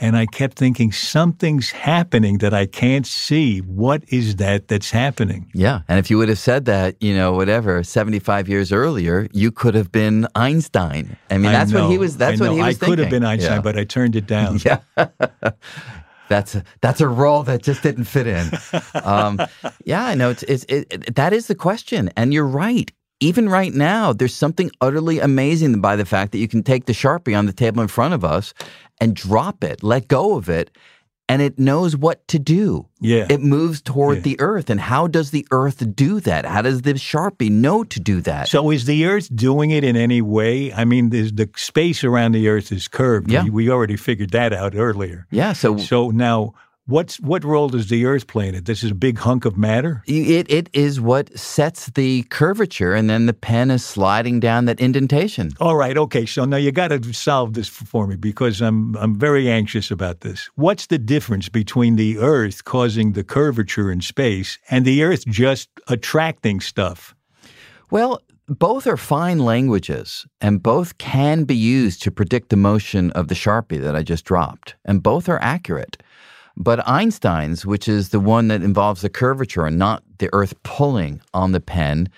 [0.00, 3.60] And I kept thinking, something's happening that I can't see.
[3.60, 5.48] What is that that's happening?
[5.54, 5.82] Yeah.
[5.86, 9.74] And if you would have said that, you know, whatever, 75 years earlier, you could
[9.74, 11.16] have been Einstein.
[11.30, 12.88] I mean, that's I what he was, that's what he was I thinking.
[12.88, 13.60] could have been Einstein, yeah.
[13.60, 14.58] but I turned it down.
[14.64, 14.80] Yeah.
[16.28, 18.50] that's a, that's a role that just didn't fit in.
[19.04, 19.40] Um,
[19.84, 20.30] yeah, I know.
[20.30, 22.90] It's, it's it, that is the question, and you're right
[23.22, 26.92] even right now, there's something utterly amazing by the fact that you can take the
[26.92, 28.52] Sharpie on the table in front of us
[29.00, 30.76] and drop it, let go of it,
[31.28, 32.86] and it knows what to do.
[33.00, 33.26] Yeah.
[33.30, 34.22] It moves toward yeah.
[34.22, 34.68] the earth.
[34.68, 36.44] And how does the earth do that?
[36.44, 38.48] How does the Sharpie know to do that?
[38.48, 40.72] So is the earth doing it in any way?
[40.72, 43.30] I mean, the space around the earth is curved.
[43.30, 43.44] Yeah.
[43.44, 45.26] We, we already figured that out earlier.
[45.30, 45.52] Yeah.
[45.52, 46.54] So, so now
[46.86, 48.64] What's what role does the Earth play in it?
[48.64, 50.02] This is a big hunk of matter.
[50.08, 54.80] It it is what sets the curvature, and then the pen is sliding down that
[54.80, 55.52] indentation.
[55.60, 56.26] All right, okay.
[56.26, 60.22] So now you got to solve this for me because I'm I'm very anxious about
[60.22, 60.50] this.
[60.56, 65.68] What's the difference between the Earth causing the curvature in space and the Earth just
[65.86, 67.14] attracting stuff?
[67.92, 73.28] Well, both are fine languages, and both can be used to predict the motion of
[73.28, 76.02] the Sharpie that I just dropped, and both are accurate.
[76.56, 81.20] But Einstein's, which is the one that involves the curvature and not the Earth pulling
[81.32, 82.08] on the pen,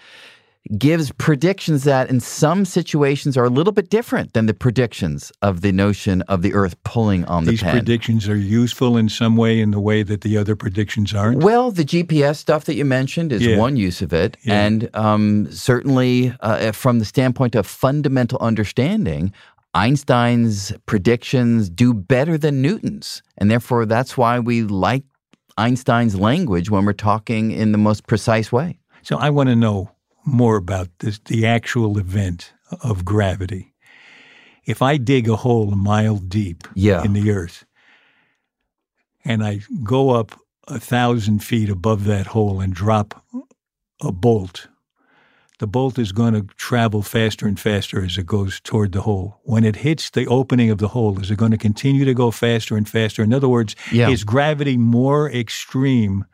[0.78, 5.61] gives predictions that in some situations are a little bit different than the predictions of
[5.61, 7.74] the notion of the Earth pulling on These the pen.
[7.74, 11.43] These predictions are useful in some way in the way that the other predictions aren't?
[11.43, 13.59] Well, the GPS stuff that you mentioned is yeah.
[13.59, 14.39] one use of it.
[14.43, 14.64] Yeah.
[14.64, 19.35] And um, certainly, uh, from the standpoint of fundamental understanding,
[19.75, 23.22] Einstein's predictions do better than Newton's.
[23.39, 25.05] And therefore, that's why we like
[25.59, 28.79] Einstein's language when we're talking in the most precise way.
[29.03, 29.91] So I want to know
[30.25, 32.53] more about this, the actual event
[32.83, 33.75] of gravity.
[34.64, 37.05] If I dig a hole a mile deep yeah.
[37.05, 37.66] in the earth
[39.25, 43.22] and I go up a thousand feet above that hole and drop
[44.01, 44.68] a bolt
[45.65, 49.41] the bolt is going to travel faster and faster as it goes toward the hole.
[49.45, 52.31] When it hits the opening of the hole, is it going to continue to go
[52.31, 53.23] faster and faster?
[53.23, 54.11] In other words, yeah.
[54.11, 56.27] is gravity more extreme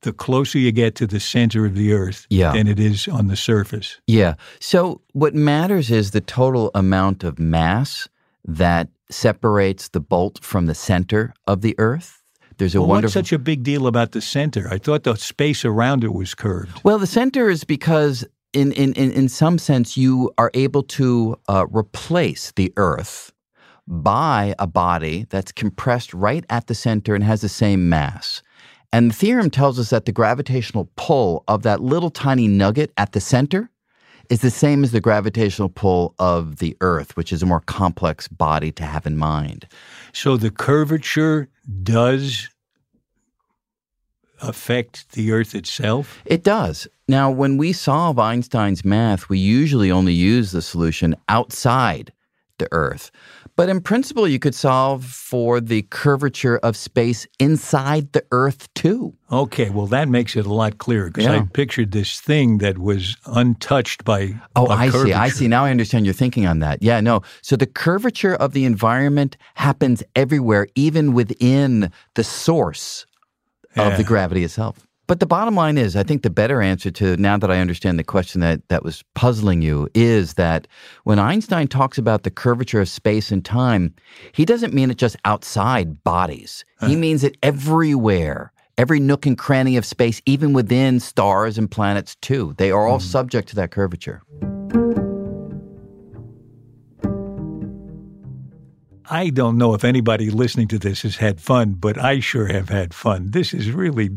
[0.00, 2.52] the closer you get to the center of the earth yeah.
[2.52, 4.00] than it is on the surface?
[4.08, 4.34] Yeah.
[4.58, 8.08] So what matters is the total amount of mass
[8.44, 12.21] that separates the bolt from the center of the earth.
[12.58, 13.20] There's a well, wonderful.
[13.20, 14.68] What's such a big deal about the center?
[14.70, 16.80] I thought the space around it was curved.
[16.84, 21.38] Well, the center is because, in in in, in some sense, you are able to
[21.48, 23.32] uh, replace the Earth
[23.88, 28.42] by a body that's compressed right at the center and has the same mass.
[28.92, 33.12] And the theorem tells us that the gravitational pull of that little tiny nugget at
[33.12, 33.70] the center
[34.28, 38.28] is the same as the gravitational pull of the Earth, which is a more complex
[38.28, 39.66] body to have in mind.
[40.12, 41.48] So the curvature
[41.82, 42.48] does
[44.40, 46.20] affect the Earth itself?
[46.24, 46.88] It does.
[47.08, 52.12] Now, when we solve Einstein's math, we usually only use the solution outside
[52.58, 53.10] the Earth.
[53.54, 59.14] But in principle, you could solve for the curvature of space inside the Earth too.
[59.30, 61.36] Okay, well, that makes it a lot clearer because yeah.
[61.36, 64.40] I pictured this thing that was untouched by.
[64.56, 65.06] Oh, I curvature.
[65.06, 65.12] see.
[65.12, 65.48] I see.
[65.48, 66.82] Now I understand your thinking on that.
[66.82, 67.20] Yeah, no.
[67.42, 73.06] So the curvature of the environment happens everywhere, even within the source
[73.76, 73.88] yeah.
[73.88, 74.86] of the gravity itself.
[75.08, 77.98] But the bottom line is, I think the better answer to now that I understand
[77.98, 80.68] the question that, that was puzzling you is that
[81.04, 83.94] when Einstein talks about the curvature of space and time,
[84.32, 86.64] he doesn't mean it just outside bodies.
[86.80, 86.96] He uh-huh.
[86.96, 92.54] means it everywhere, every nook and cranny of space, even within stars and planets too.
[92.56, 93.06] They are all mm-hmm.
[93.06, 94.22] subject to that curvature.
[99.10, 102.70] I don't know if anybody listening to this has had fun, but I sure have
[102.70, 103.32] had fun.
[103.32, 104.10] This is really.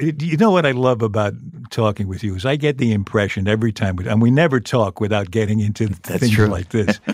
[0.00, 1.34] You know what I love about
[1.70, 5.00] talking with you is I get the impression every time, we, and we never talk
[5.00, 6.46] without getting into things true.
[6.46, 7.00] like this.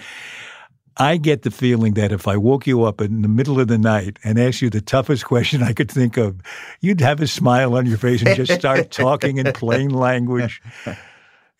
[0.98, 3.78] I get the feeling that if I woke you up in the middle of the
[3.78, 6.40] night and asked you the toughest question I could think of,
[6.80, 10.60] you'd have a smile on your face and just start talking in plain language.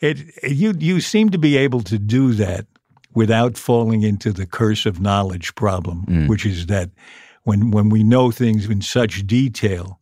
[0.00, 2.66] It you you seem to be able to do that
[3.14, 6.28] without falling into the curse of knowledge problem, mm.
[6.28, 6.90] which is that
[7.44, 9.97] when when we know things in such detail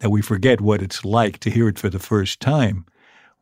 [0.00, 2.84] that we forget what it's like to hear it for the first time,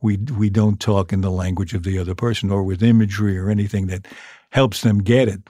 [0.01, 3.51] we we don't talk in the language of the other person or with imagery or
[3.51, 4.07] anything that
[4.51, 5.41] helps them get it.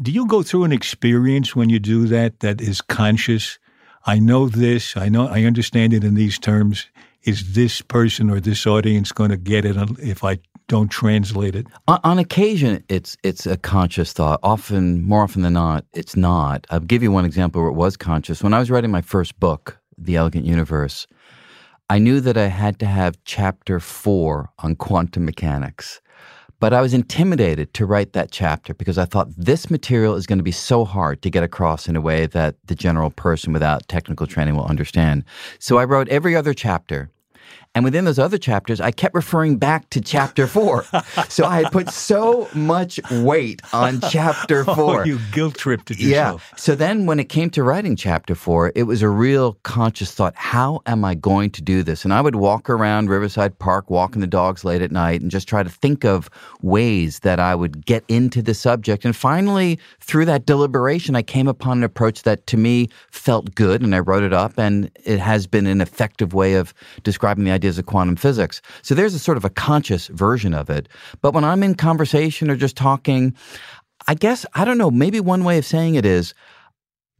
[0.00, 3.58] Do you go through an experience when you do that that is conscious?
[4.06, 6.86] I know this, I know I understand it in these terms.
[7.22, 10.38] Is this person or this audience going to get it if I
[10.68, 11.66] don't translate it?
[11.88, 14.40] On, on occasion, it's it's a conscious thought.
[14.42, 16.66] Often, more often than not, it's not.
[16.70, 18.42] I'll give you one example where it was conscious.
[18.42, 21.06] When I was writing my first book, The Elegant Universe,
[21.90, 26.00] I knew that I had to have chapter four on quantum mechanics.
[26.60, 30.38] But I was intimidated to write that chapter because I thought this material is going
[30.38, 33.86] to be so hard to get across in a way that the general person without
[33.88, 35.24] technical training will understand.
[35.58, 37.10] So I wrote every other chapter.
[37.74, 40.84] And within those other chapters, I kept referring back to chapter four.
[41.28, 45.00] so I had put so much weight on chapter oh, four.
[45.02, 46.38] Oh, you guilt tripped it Yeah.
[46.56, 50.34] So then when it came to writing chapter four, it was a real conscious thought
[50.36, 52.04] how am I going to do this?
[52.04, 55.48] And I would walk around Riverside Park, walking the dogs late at night, and just
[55.48, 56.30] try to think of
[56.62, 59.04] ways that I would get into the subject.
[59.04, 63.82] And finally, through that deliberation, I came upon an approach that to me felt good,
[63.82, 66.72] and I wrote it up, and it has been an effective way of
[67.02, 68.60] describing the ideas of quantum physics.
[68.82, 70.86] So there's a sort of a conscious version of it.
[71.22, 73.34] But when I'm in conversation or just talking,
[74.06, 76.34] I guess, I don't know, maybe one way of saying it is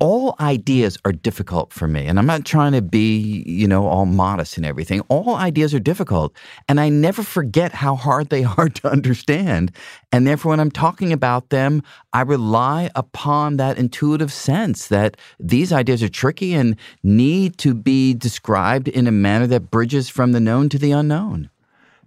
[0.01, 2.07] all ideas are difficult for me.
[2.07, 5.01] And I'm not trying to be, you know, all modest and everything.
[5.09, 6.35] All ideas are difficult.
[6.69, 9.71] And I never forget how hard they are to understand.
[10.11, 11.83] And therefore, when I'm talking about them,
[12.13, 18.15] I rely upon that intuitive sense that these ideas are tricky and need to be
[18.15, 21.51] described in a manner that bridges from the known to the unknown.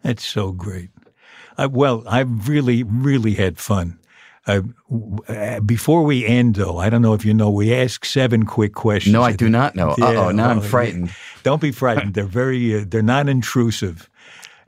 [0.04, 0.90] That's so great.
[1.58, 4.00] I, well, I've really, really had fun.
[4.48, 4.62] Uh,
[5.28, 8.74] uh, before we end, though, I don't know if you know, we ask seven quick
[8.74, 9.12] questions.
[9.12, 9.90] No, I do not know.
[9.90, 11.12] Uh-oh, now I'm oh, frightened.
[11.44, 12.14] Don't be frightened.
[12.14, 14.10] They're very, uh, they're non-intrusive,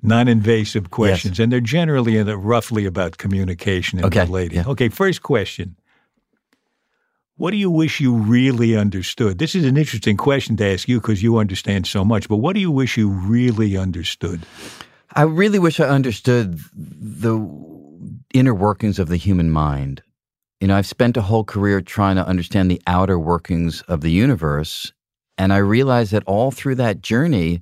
[0.03, 4.57] non-invasive questions, and they're generally the, roughly about communication and Okay, relating.
[4.57, 4.67] yeah.
[4.67, 5.77] Okay, first question.
[7.37, 9.39] What do you wish you really understood?
[9.39, 12.53] This is an interesting question to ask you because you understand so much, but what
[12.53, 14.41] do you wish you really understood?
[15.13, 17.37] I really wish I understood the
[18.33, 20.01] inner workings of the human mind.
[20.59, 24.11] You know, I've spent a whole career trying to understand the outer workings of the
[24.11, 24.91] universe.
[25.37, 27.61] And I realized that all through that journey,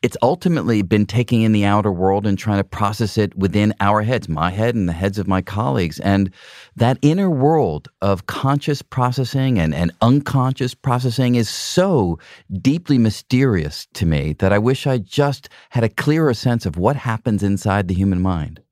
[0.00, 4.02] it's ultimately been taking in the outer world and trying to process it within our
[4.02, 5.98] heads, my head and the heads of my colleagues.
[5.98, 6.32] And
[6.76, 12.20] that inner world of conscious processing and, and unconscious processing is so
[12.62, 16.94] deeply mysterious to me that I wish I just had a clearer sense of what
[16.94, 18.62] happens inside the human mind.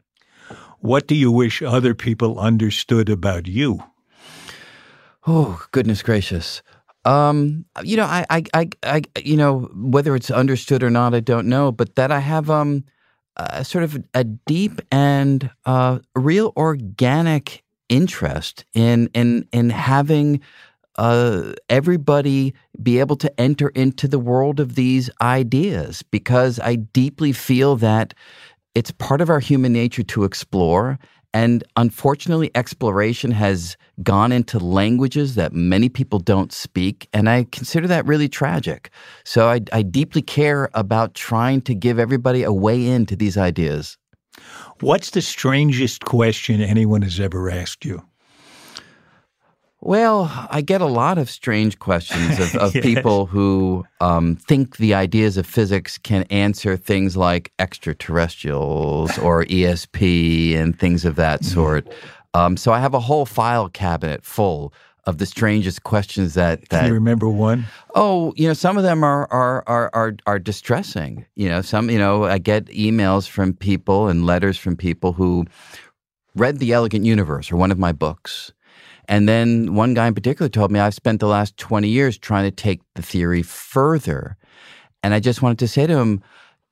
[0.81, 3.83] What do you wish other people understood about you?
[5.27, 6.63] Oh, goodness gracious.
[7.05, 11.21] Um, you know, I, I, I, I, you know, whether it's understood or not, I
[11.21, 12.85] don't know, but that I have, um,
[13.37, 20.41] a sort of a deep and, uh, real organic interest in, in, in having,
[20.97, 27.33] uh, everybody be able to enter into the world of these ideas because I deeply
[27.33, 28.15] feel that
[28.77, 30.99] it's part of our human nature to explore.
[31.33, 37.09] And unfortunately, exploration has gone into languages that many people don't speak.
[37.15, 38.91] And I consider that really tragic.
[39.25, 43.97] So I, I deeply care about trying to give everybody a way into these ideas.
[44.81, 48.03] What's the strangest question anyone has ever asked you?
[49.87, 52.83] Well, I get a lot of strange questions of, of Yes.
[52.85, 60.57] people who um, think the ideas of physics can answer things like extraterrestrials or ESP
[60.57, 61.87] and things of that sort.
[62.35, 64.73] Um, so I have a whole file cabinet full
[65.05, 67.65] of the strangest questions that that Can you remember one?
[67.95, 71.25] Oh, you know, some of them are are are are are distressing.
[71.37, 75.47] You know, some you know, I get emails from people and letters from people who
[76.35, 78.53] read The Elegant Universe or one of my books.
[79.09, 82.45] And then one guy in particular told me I've spent the last 20 years trying
[82.45, 84.37] to take the theory further.
[85.03, 86.23] And I just wanted to say to him,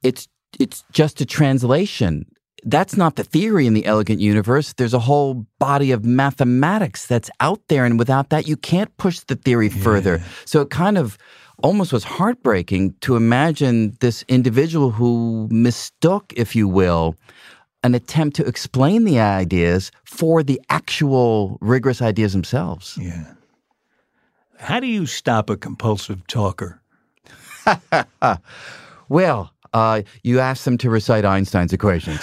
[0.02, 0.28] it's
[0.59, 2.26] it's just a translation.
[2.64, 4.72] That's not the theory in the elegant universe.
[4.72, 7.84] There's a whole body of mathematics that's out there.
[7.84, 10.22] And without that, you can't push the theory further.
[10.44, 11.18] So it kind of
[11.62, 17.16] almost was heartbreaking to imagine this individual who mistook, if you will,
[17.85, 22.99] an attempt to explain the ideas for the actual rigorous ideas themselves.
[23.01, 23.35] Yeah.
[24.59, 26.80] How do you stop a compulsive talker?
[29.09, 32.20] Well, uh, you ask them to recite Einstein's equations.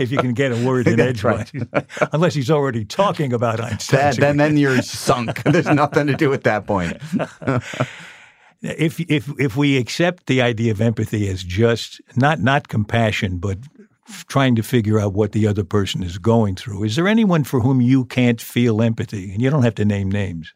[0.00, 1.50] if you can get a word in edgewise,
[2.12, 4.14] unless he's already talking about Einstein.
[4.16, 5.42] Then, then you're sunk.
[5.44, 6.98] There's nothing to do at that point.
[8.62, 13.58] If if if we accept the idea of empathy as just not not compassion, but
[14.08, 17.44] f- trying to figure out what the other person is going through, is there anyone
[17.44, 19.32] for whom you can't feel empathy?
[19.32, 20.54] And you don't have to name names.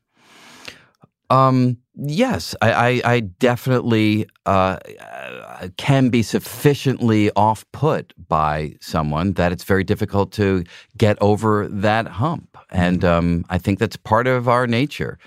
[1.30, 9.34] Um, yes, I, I, I definitely uh, uh, can be sufficiently off put by someone
[9.34, 10.64] that it's very difficult to
[10.98, 12.59] get over that hump.
[12.70, 15.18] And um, I think that's part of our nature.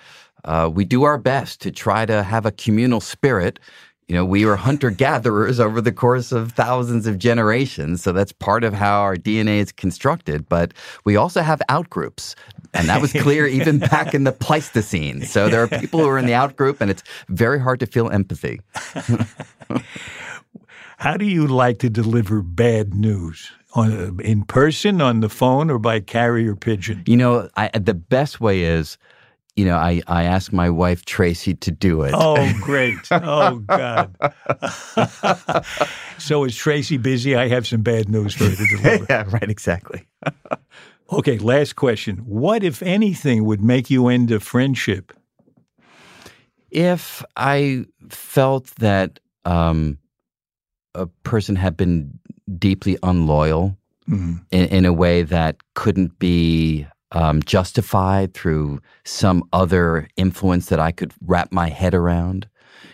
[0.46, 3.60] Uh, we do our best to try to have a communal spirit.
[4.08, 8.04] You know, we were hunter gatherers over the course of thousands of generations.
[8.04, 10.48] So that's part of how our DNA is constructed.
[10.50, 10.74] But
[11.06, 12.36] we also have outgroups.
[12.74, 15.24] And that was clear even back in the Pleistocene.
[15.24, 18.10] So there are people who are in the outgroup, and it's very hard to feel
[18.10, 18.60] empathy.
[20.98, 23.52] How do you like to deliver bad news?
[23.76, 27.04] On, in person, on the phone, or by carrier pigeon?
[27.08, 28.98] You know, I, the best way is,
[29.56, 32.14] you know, I, I ask my wife Tracy to do it.
[32.16, 32.98] Oh, great.
[33.12, 34.16] Oh, God.
[36.18, 37.36] so is Tracy busy?
[37.36, 39.06] I have some bad news for her to deliver.
[39.10, 40.08] yeah, right, exactly.
[41.12, 42.18] Okay, last question.
[42.18, 45.14] What, if anything, would make you end a friendship?
[46.72, 50.00] If I felt that um,
[50.96, 52.20] a person had been
[52.58, 53.78] deeply unloyal
[54.08, 60.92] in, in a way that couldn't be um, justified through some other influence that I
[60.92, 62.48] could wrap my head around.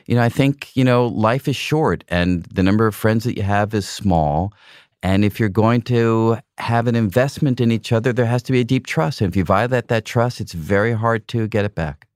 [0.06, 3.38] You know, I think, you know, life is short and the number of friends that
[3.38, 4.54] you have is small.
[5.02, 8.60] And if you're going to have an investment in each other, there has to be
[8.60, 9.22] a deep trust.
[9.22, 12.09] And if you violate that trust, it's very hard to get it back.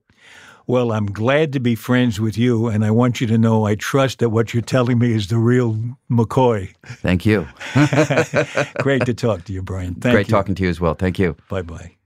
[0.66, 3.74] Well, I'm glad to be friends with you, and I want you to know I
[3.74, 5.78] trust that what you're telling me is the real
[6.10, 6.72] McCoy.
[6.86, 7.46] Thank you.
[8.82, 9.94] Great to talk to you, Brian.
[9.96, 10.32] Thank Great you.
[10.32, 10.94] talking to you as well.
[10.94, 11.36] Thank you.
[11.50, 11.96] Bye bye.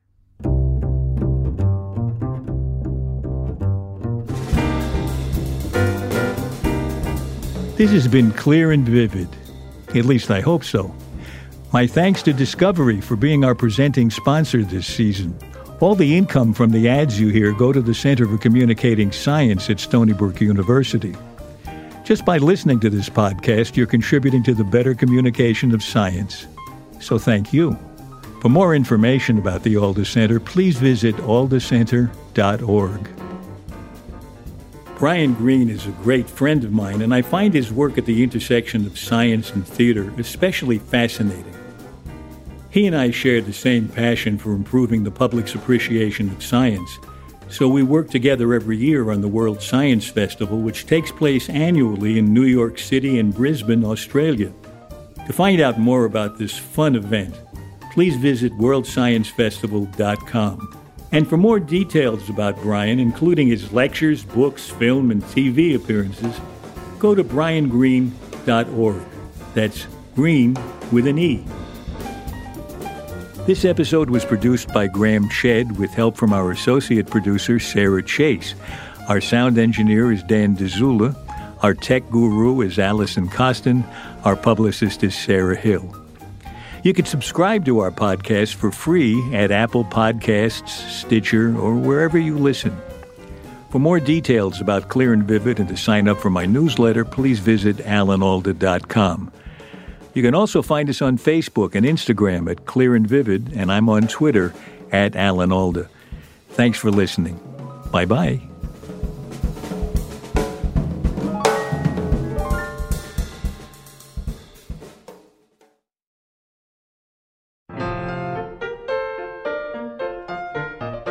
[7.77, 9.29] This has been clear and vivid.
[9.91, 10.93] At least I hope so.
[11.73, 15.39] My thanks to Discovery for being our presenting sponsor this season.
[15.81, 19.71] All the income from the ads you hear go to the Center for Communicating Science
[19.71, 21.15] at Stony Brook University.
[22.03, 26.49] Just by listening to this podcast, you're contributing to the better communication of science.
[26.99, 27.79] So thank you.
[28.43, 33.09] For more information about the Alda Center, please visit aldacenter.org.
[34.99, 38.25] Brian Greene is a great friend of mine, and I find his work at the
[38.25, 41.55] intersection of science and theater especially fascinating.
[42.71, 46.99] He and I share the same passion for improving the public's appreciation of science,
[47.49, 52.19] so we work together every year on the World Science Festival, which takes place annually
[52.19, 54.53] in New York City and Brisbane, Australia.
[55.27, 57.35] To find out more about this fun event,
[57.93, 60.75] please visit worldsciencefestival.com.
[61.11, 66.39] And for more details about Brian, including his lectures, books, film, and TV appearances,
[66.99, 69.03] go to briangreene.org.
[69.55, 70.55] That's green
[70.93, 71.47] with an E.
[73.49, 78.55] This episode was produced by Graham Chedd with help from our associate producer, Sarah Chase.
[79.09, 81.17] Our sound engineer is Dan Dzula.
[81.63, 83.85] Our tech guru is Allison Costin.
[84.27, 85.97] Our publicist is Sarah Hill.
[86.85, 92.37] You can subscribe to our podcast for free at Apple Podcasts, Stitcher, or wherever you
[92.37, 92.77] listen.
[93.71, 97.39] For more details about Clear and Vivid and to sign up for my newsletter, please
[97.39, 99.33] visit alanalda.com.
[100.15, 103.89] You can also find us on Facebook and Instagram at Clear and Vivid, and I'm
[103.89, 104.53] on Twitter
[104.91, 105.89] at Alan Alda.
[106.51, 107.39] Thanks for listening.
[107.93, 108.41] Bye bye.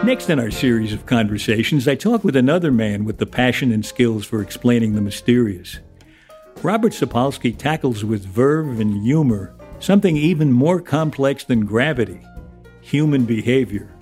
[0.03, 3.85] Next in our series of conversations, I talk with another man with the passion and
[3.85, 5.79] skills for explaining the mysterious.
[6.63, 12.19] Robert Sapolsky tackles with verve and humor something even more complex than gravity
[12.81, 13.93] human behavior.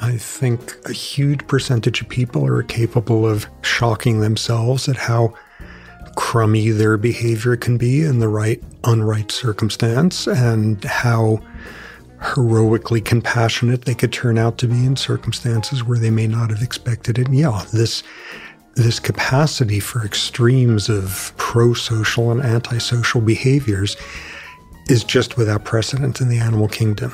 [0.00, 5.34] I think a huge percentage of people are capable of shocking themselves at how
[6.16, 11.40] crummy their behavior can be in the right, unright circumstance and how
[12.20, 16.62] heroically compassionate they could turn out to be in circumstances where they may not have
[16.62, 17.28] expected it.
[17.28, 18.02] And yeah, this
[18.78, 23.96] this capacity for extremes of pro-social and antisocial behaviors
[24.88, 27.12] is just without precedent in the animal kingdom.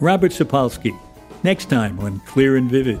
[0.00, 0.98] Robert Sapolsky,
[1.44, 3.00] next time on Clear and Vivid.